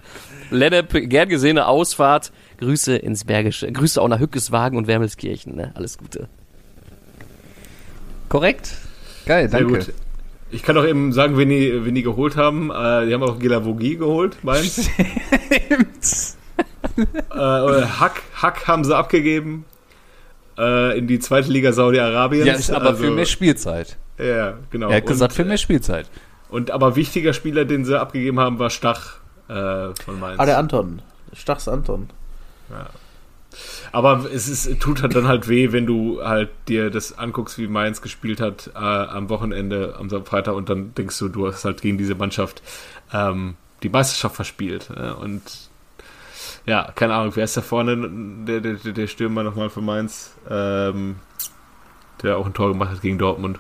[0.50, 2.32] Lennep, gern gesehene Ausfahrt.
[2.58, 3.72] Grüße ins Bergische.
[3.72, 5.56] Grüße auch nach Hückeswagen und Wermelskirchen.
[5.56, 5.72] Ne?
[5.76, 6.28] Alles Gute.
[8.30, 8.74] Korrekt.
[9.28, 9.84] Geil, danke.
[9.84, 9.94] Sehr gut.
[10.50, 12.72] Ich kann auch eben sagen, wen die, wen die geholt haben.
[12.72, 14.90] Äh, die haben auch Gelavogie geholt, Mainz.
[16.98, 19.66] äh, Hack, Hack haben sie abgegeben
[20.58, 22.68] äh, in die zweite Liga Saudi-Arabiens.
[22.68, 23.98] Ja, aber also, für mehr Spielzeit.
[24.18, 24.90] Ja, genau.
[24.90, 26.10] Er hat gesagt, und, für mehr Spielzeit.
[26.50, 29.18] Und aber wichtiger Spieler, den sie abgegeben haben, war Stach
[29.48, 30.40] äh, von Mainz.
[30.40, 31.02] Ah, der Anton.
[31.34, 32.10] Stachs Anton.
[32.70, 32.88] Ja.
[33.92, 37.68] Aber es ist, tut halt dann halt weh, wenn du halt dir das anguckst, wie
[37.68, 41.82] Mainz gespielt hat äh, am Wochenende, am Freitag, und dann denkst du, du hast halt
[41.82, 42.62] gegen diese Mannschaft
[43.14, 44.90] ähm, die Meisterschaft verspielt.
[44.96, 45.42] Äh, und
[46.68, 47.98] ja, keine Ahnung, wer ist da vorne,
[48.46, 51.16] der, der, der Stürmer nochmal für Mainz, ähm,
[52.22, 53.60] der auch ein Tor gemacht hat gegen Dortmund.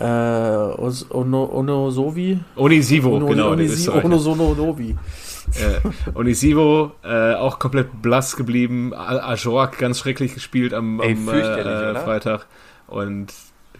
[0.00, 2.40] Äh, Ono, Onosovi?
[2.56, 3.50] Onisivo, Ono, genau.
[3.50, 4.96] Onisi, Onosonovi.
[5.54, 8.92] äh, Onisivo, äh, auch komplett blass geblieben.
[8.94, 12.46] Ajork ganz schrecklich gespielt am, Ey, am äh, Freitag.
[12.88, 13.32] Und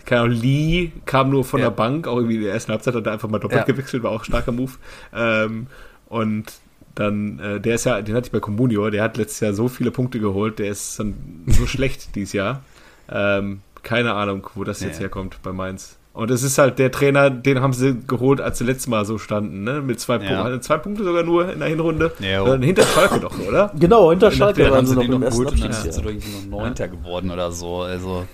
[0.04, 1.66] keine Ahnung, Lee kam nur von ja.
[1.66, 3.66] der Bank, auch irgendwie in der ersten Halbzeit hat er einfach mal doppelt ja.
[3.66, 4.72] gewechselt, war auch ein starker Move.
[5.12, 5.66] Ähm,
[6.08, 6.52] und
[6.98, 9.68] dann, äh, der ist ja, den hatte ich bei Comunio, der hat letztes Jahr so
[9.68, 11.14] viele Punkte geholt, der ist dann
[11.46, 12.62] so schlecht dieses Jahr.
[13.08, 15.02] Ähm, keine Ahnung, wo das jetzt ja.
[15.02, 15.96] herkommt bei Mainz.
[16.12, 19.18] Und es ist halt der Trainer, den haben sie geholt, als sie letztes Mal so
[19.18, 19.80] standen, ne?
[19.80, 20.42] Mit zwei ja.
[20.42, 20.62] Punkten.
[20.62, 22.10] Zwei Punkte sogar nur in der Hinrunde.
[22.18, 22.58] Ja, oh.
[22.58, 23.72] Hinter Schalke doch, oder?
[23.78, 26.62] Genau, hinter Schalke waren sie noch im ersten und dann sind sie doch irgendwie noch
[26.62, 27.82] Neunter geworden oder so.
[27.82, 28.26] Also.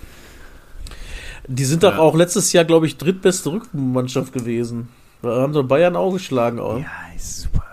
[1.47, 4.89] Die sind doch auch letztes Jahr, glaube ich, drittbeste Rückmannschaft gewesen.
[5.21, 6.59] Da haben sie Bayern auch geschlagen.
[6.59, 6.79] Auch.
[6.79, 7.64] Ja, ist super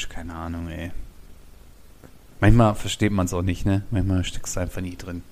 [0.00, 0.90] komisch, keine Ahnung, ey.
[2.40, 3.82] Manchmal versteht man es auch nicht, ne?
[3.90, 5.22] Manchmal steckst du einfach nie drin.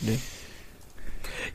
[0.00, 0.18] Nee.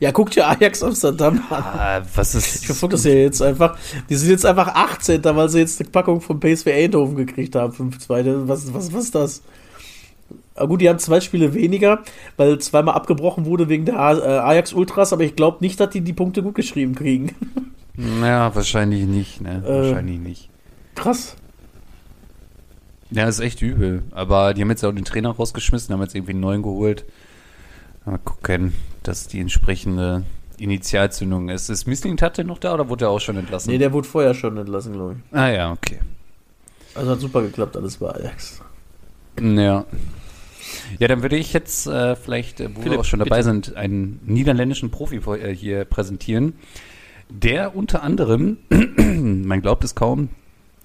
[0.00, 1.62] Ja, guck dir Ajax Amsterdam an.
[1.62, 2.60] Ah, was ist.
[2.60, 3.76] Ich verfolge das ja jetzt einfach.
[4.08, 5.24] Die sind jetzt einfach 18.
[5.24, 7.72] weil sie jetzt eine Packung von PSV Eindhoven gekriegt haben.
[7.72, 8.46] 5-2.
[8.46, 9.42] Was, was, was ist das?
[10.54, 12.02] Aber gut, die haben zwei Spiele weniger,
[12.36, 16.00] weil zweimal abgebrochen wurde wegen der äh, Ajax Ultras, aber ich glaube nicht, dass die
[16.00, 17.34] die Punkte gut geschrieben kriegen.
[18.00, 19.60] Naja, wahrscheinlich nicht, ne?
[19.66, 20.50] Äh, wahrscheinlich nicht.
[20.94, 21.34] Krass.
[23.10, 24.02] Ja, ist echt übel.
[24.10, 27.04] Aber die haben jetzt auch den Trainer rausgeschmissen, haben jetzt irgendwie einen neuen geholt.
[28.04, 30.24] Mal gucken, dass die entsprechende
[30.58, 31.68] Initialzündung ist.
[31.68, 33.70] Ist Missling Tate noch da oder wurde er auch schon entlassen?
[33.70, 35.36] Nee, der wurde vorher schon entlassen, glaube ich.
[35.36, 36.00] Ah ja, okay.
[36.94, 38.60] Also hat super geklappt alles bei Ajax.
[39.40, 39.84] Ja.
[40.98, 43.44] Ja, dann würde ich jetzt äh, vielleicht, äh, wo Philipp, wir auch schon dabei bitte.
[43.44, 46.54] sind, einen niederländischen Profi äh, hier präsentieren,
[47.30, 50.30] der unter anderem, man glaubt es kaum,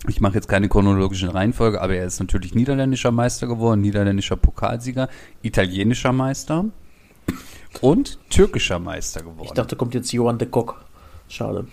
[0.07, 5.09] ich mache jetzt keine chronologische Reihenfolge, aber er ist natürlich niederländischer Meister geworden, niederländischer Pokalsieger,
[5.41, 6.65] italienischer Meister,
[7.81, 9.45] und türkischer Meister geworden.
[9.45, 10.83] Ich dachte, kommt jetzt Johann de Kock.
[11.27, 11.67] Schade.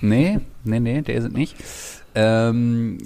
[0.00, 1.56] Nee, nee, nee, der ist es nicht.
[2.14, 2.98] Ähm,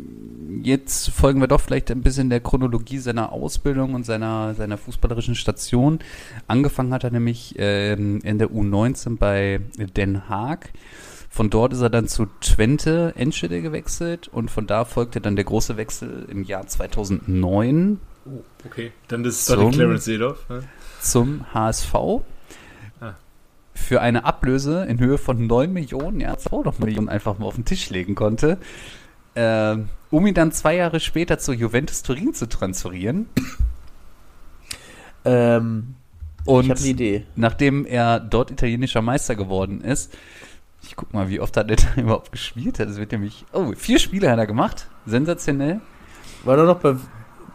[0.65, 5.37] jetzt folgen wir doch vielleicht ein bisschen der Chronologie seiner Ausbildung und seiner, seiner fußballerischen
[5.37, 6.01] Station.
[6.49, 9.61] Angefangen hat er nämlich ähm, in der U19 bei
[9.97, 10.73] Den Haag.
[11.37, 15.45] Von dort ist er dann zu Twente Enschede gewechselt und von da folgte dann der
[15.45, 18.01] große Wechsel im Jahr 2009.
[18.25, 18.91] Oh, okay.
[19.09, 20.49] Dann ist es Clarence Seedorf.
[20.49, 20.63] Ne?
[21.03, 22.23] zum HSV ah.
[23.75, 27.57] für eine Ablöse in Höhe von 9 Millionen, ja, auch noch Millionen einfach mal auf
[27.57, 28.57] den Tisch legen konnte,
[29.35, 29.77] äh,
[30.11, 33.27] um ihn dann zwei Jahre später zu Juventus Turin zu transferieren.
[35.27, 35.97] Ähm,
[36.47, 37.27] und ich habe eine Idee.
[37.35, 40.17] Nachdem er dort italienischer Meister geworden ist,
[40.87, 42.81] ich guck mal, wie oft hat er da überhaupt gespielt.
[42.81, 44.89] Das wird nämlich, oh, vier Spiele hat er gemacht.
[45.07, 45.81] Sensationell.
[46.45, 46.97] War er noch bei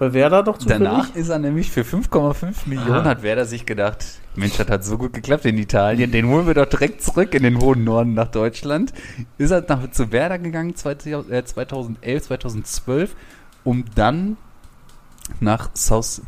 [0.01, 0.83] bei Werder doch zufällig?
[0.83, 4.03] Danach ist er nämlich für 5,5 Millionen, hat Werder sich gedacht,
[4.35, 7.43] Mensch, das hat so gut geklappt in Italien, den holen wir doch direkt zurück in
[7.43, 8.93] den hohen Norden nach Deutschland.
[9.37, 11.53] Ist er nach, zu Werder gegangen 2011,
[12.23, 13.15] 2012,
[13.63, 14.37] um dann
[15.39, 16.23] nach South...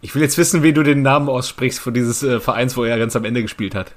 [0.00, 2.98] Ich will jetzt wissen, wie du den Namen aussprichst von dieses äh, Vereins, wo er
[2.98, 3.92] ganz am Ende gespielt hat.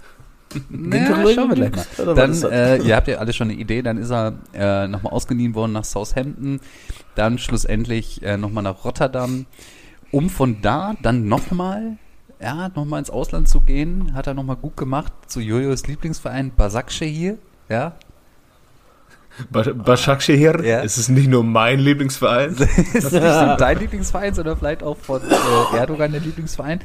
[0.69, 2.15] Naja, schauen wir gleich mal.
[2.15, 5.55] Dann, äh, ihr habt ja alle schon eine Idee, dann ist er äh, nochmal ausgeliehen
[5.55, 6.59] worden nach Southampton,
[7.15, 9.45] dann schlussendlich äh, nochmal nach Rotterdam,
[10.11, 11.97] um von da dann nochmal,
[12.41, 17.37] ja, nochmal ins Ausland zu gehen, hat er nochmal gut gemacht zu Jojos Lieblingsverein Basakşehir,
[17.69, 17.93] ja.
[19.49, 20.81] Başakşehir, ja.
[20.81, 22.51] ist es nicht nur mein Lieblingsverein?
[22.93, 26.81] ist nicht nur dein Lieblingsverein, sondern vielleicht auch von äh, Erdogan der Lieblingsverein.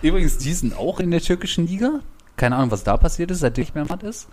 [0.00, 2.00] Übrigens, die sind auch in der türkischen Liga.
[2.36, 4.28] Keine Ahnung, was da passiert ist, seitdem ich mehr matt ist.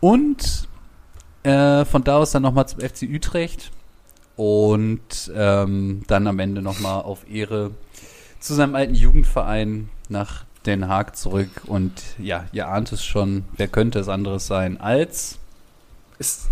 [0.00, 0.68] Und
[1.42, 3.70] Äh, von da aus dann nochmal zum FC Utrecht
[4.34, 7.70] und ähm, dann am Ende nochmal auf Ehre
[8.40, 11.48] zu seinem alten Jugendverein nach Den Haag zurück.
[11.66, 15.38] Und ja, ihr ahnt es schon, wer könnte es anderes sein als
[16.18, 16.48] Ist,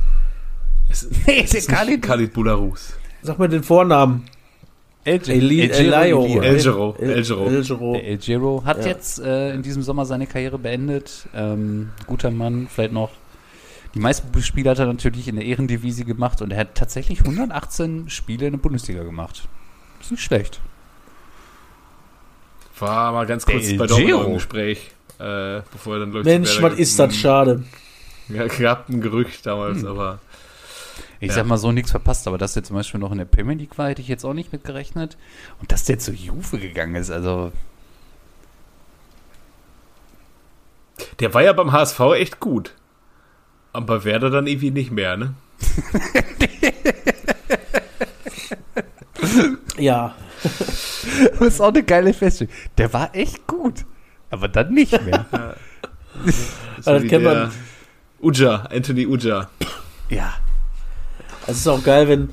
[0.89, 2.93] ist, Nee, ist es nicht Khalid Boularus.
[3.23, 4.27] Sag mal den Vornamen.
[5.05, 5.19] El
[8.19, 8.87] Giro hat Ja.
[8.87, 11.27] jetzt äh, in diesem Sommer seine Karriere beendet.
[11.35, 13.11] Ähm, guter Mann, vielleicht noch.
[13.95, 18.09] Die meisten Spiele hat er natürlich in der Ehrendivisie gemacht und er hat tatsächlich 118
[18.09, 19.47] Spiele in der Bundesliga gemacht.
[20.01, 20.61] Ist nicht schlecht.
[22.79, 24.25] War mal ganz kurz El bei Dortmund Giro.
[24.25, 24.91] im Gespräch,
[25.21, 26.25] äh, bevor er dann läuft.
[26.27, 27.63] Mensch, was ist das schade.
[28.29, 29.87] Ja, gab ein Gerücht damals, Hm.
[29.89, 30.19] aber
[31.25, 31.37] Ich Ja.
[31.37, 33.79] sag mal so nichts verpasst, aber dass der zum Beispiel noch in der Premier League
[33.79, 35.17] war, hätte ich jetzt auch nicht mitgerechnet.
[35.59, 37.51] Und dass der zu Juve gegangen ist, also
[41.21, 42.75] der war ja beim HSV echt gut.
[43.73, 45.35] Aber Werder dann irgendwie nicht mehr, ne?
[49.79, 50.15] Ja.
[50.43, 52.53] das ist auch eine geile Feststellung.
[52.79, 53.85] Der war echt gut,
[54.31, 55.25] aber dann nicht mehr.
[56.81, 57.51] So das wie kennt man.
[58.21, 59.49] Uja, Anthony Uja.
[60.11, 60.35] ja.
[61.47, 62.29] Es ist auch geil, wenn,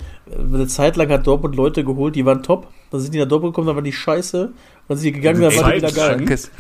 [0.54, 2.68] eine Zeit lang hat Dortmund Leute geholt, die waren top.
[2.92, 4.46] Dann sind die nach Dortmund gekommen, dann waren die scheiße.
[4.46, 4.54] Und
[4.88, 6.18] dann sind die gegangen, dann waren die wieder geil.
[6.18, 6.52] Schalkes,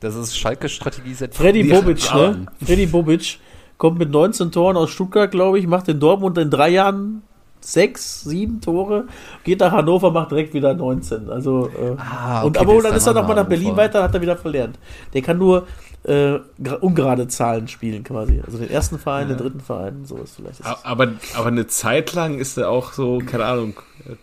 [0.00, 2.46] das ist Schalkes Strategie seit Freddy Bobic, ne?
[2.64, 3.38] Freddy Bobic
[3.78, 7.22] kommt mit 19 Toren aus Stuttgart, glaube ich, macht in Dortmund in drei Jahren
[7.64, 9.04] sechs, sieben Tore,
[9.44, 11.30] geht nach Hannover, macht direkt wieder 19.
[11.30, 13.76] Also, äh, Ah, und okay, aber der dann ist er dann nochmal auch nach Berlin
[13.76, 14.78] weiter, hat er wieder verlernt.
[15.14, 15.66] Der kann nur
[16.04, 16.38] äh,
[16.80, 18.42] ungerade Zahlen spielen quasi.
[18.44, 20.60] Also den ersten Verein, den dritten Verein, sowas vielleicht.
[20.60, 20.84] Ist das.
[20.84, 23.74] Aber, aber eine Zeit lang ist er auch so, keine Ahnung,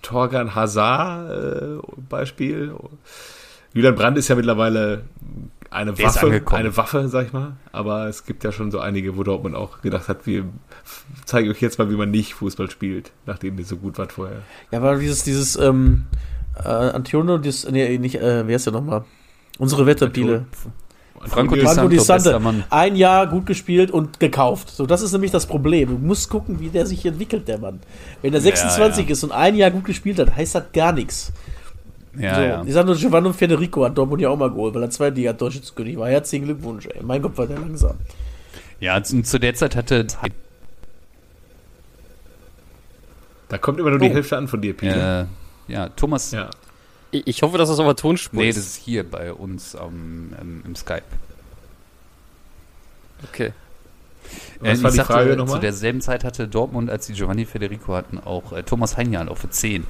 [0.02, 2.74] Torgan Hazard äh, Beispiel.
[3.74, 5.04] Julian Brandt ist ja mittlerweile
[5.72, 7.54] eine Der Waffe, eine Waffe, sag ich mal.
[7.72, 10.46] Aber es gibt ja schon so einige, wo Dortmund auch gedacht hat, wir
[11.26, 14.42] zeigen euch jetzt mal, wie man nicht Fußball spielt, nachdem ihr so gut wart vorher.
[14.72, 16.08] Ja, aber dieses, dieses, ähm,
[16.64, 19.04] äh, Antonio, dieses, nee, nicht, äh, wer ist der nochmal?
[19.60, 20.46] Unsere Wetterpiele.
[21.26, 22.40] Franco Franco Di Sante.
[22.70, 24.70] Ein Jahr gut gespielt und gekauft.
[24.70, 25.90] So, das ist nämlich das Problem.
[25.90, 27.82] Du musst gucken, wie der sich entwickelt, der Mann.
[28.22, 29.12] Wenn er 26 ja.
[29.12, 31.34] ist und ein Jahr gut gespielt hat, heißt das gar nichts.
[32.18, 32.64] Ja, so, ja.
[32.66, 35.34] Ich sag nur, Giovanni Federico hat Dortmund ja auch mal geholt, weil er zwei Liga
[35.34, 36.10] Torschützenkönig war.
[36.10, 37.01] Herzlichen Glückwunsch, ey.
[37.03, 37.97] Mein Gott, war der langsam.
[38.80, 40.07] ja, und zu der Zeit hatte
[43.49, 44.14] Da kommt immer nur die Oh.
[44.14, 45.22] Hälfte an von dir, Peter.
[45.22, 45.26] äh,
[45.72, 46.32] ja, Thomas.
[46.32, 46.49] Ja.
[47.12, 48.57] Ich ich hoffe, dass das aber Tonspur Nee, ist.
[48.57, 51.01] das ist hier bei uns am, ähm, im Skype.
[53.28, 53.53] okay.
[54.60, 57.45] Was Äh, war ich die sagte, Frage Zu derselben Zeit hatte Dortmund, als sie Giovanni
[57.45, 59.86] Federico hatten, auch äh, Thomas Heinjal auf für 10.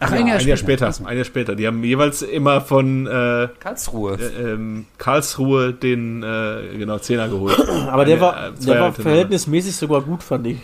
[0.00, 0.92] Ach, ein Jahr später.
[1.04, 1.54] Ein Jahr später.
[1.54, 4.16] Die haben jeweils immer von äh, Karlsruhe.
[4.16, 7.58] äh, ähm, Karlsruhe den äh, genau Zehner geholt.
[7.88, 10.58] Aber der Eine, war, äh, der war verhältnismäßig sogar gut, fand ich.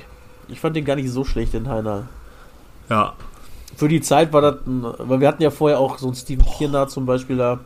[0.48, 2.08] Ich fand den gar nicht so schlecht, den Heiner.
[2.90, 3.14] Ja.
[3.76, 6.44] Für die Zeit war das, ein, weil wir hatten ja vorher auch so einen Steven
[6.44, 7.60] Kirner zum Beispiel da.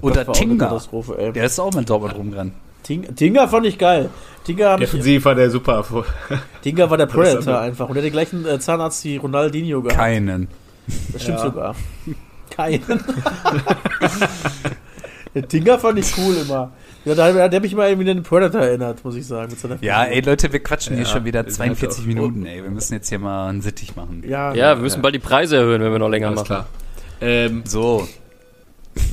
[0.00, 0.66] Oder Tinga.
[0.66, 1.32] Katastrophe, ey.
[1.32, 2.54] Der ist auch mit Dortmund rumgerannt.
[2.82, 4.08] Ting, Tinga fand ich geil.
[4.44, 5.84] Tinga, Defensiv war der super.
[6.62, 7.88] Tinga war der Predator einfach.
[7.88, 10.00] Und der hat den gleichen äh, Zahnarzt wie Ronaldinho gehabt.
[10.00, 10.48] Keinen.
[11.12, 11.44] Das stimmt Ja.
[11.44, 11.76] sogar.
[12.50, 12.82] Keinen.
[15.34, 16.72] der Tinga fand ich cool immer.
[17.04, 19.54] Ja, da, der hat mich immer irgendwie an den Predator erinnert, muss ich sagen.
[19.80, 22.62] Ja, ey Leute, wir quatschen hier Ja, schon wieder ist 42 halt Minuten, ey.
[22.62, 24.22] Wir müssen jetzt hier mal einen Sittig machen.
[24.26, 26.46] Ja, Ja, wir müssen bald die Preise erhöhen, wenn wir noch länger Alles machen.
[26.48, 26.66] klar.
[27.22, 28.06] Ähm, So,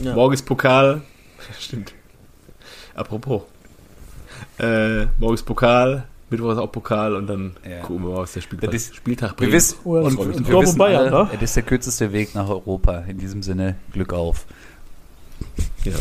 [0.04, 0.16] Ja.
[0.16, 1.02] Morgen ist Pokal.
[1.60, 1.94] Stimmt.
[2.96, 3.44] Apropos.
[4.60, 6.04] Äh, morgen ist Pokal.
[6.30, 7.80] Mittwoch ist auch Pokal und dann Ja.
[7.82, 9.54] gucken wir mal, was der Spieltag, Das ist- Spieltag wir bringt.
[9.54, 11.30] wissen, Oh, das und, ist und wir Dortmund wissen Bayern, alle, ne?
[11.36, 13.00] es ist der kürzeste Weg nach Europa.
[13.08, 14.46] In diesem Sinne, Glück auf.
[15.86, 15.94] Ja.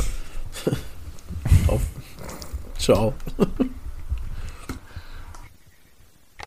[2.79, 3.15] Ciao.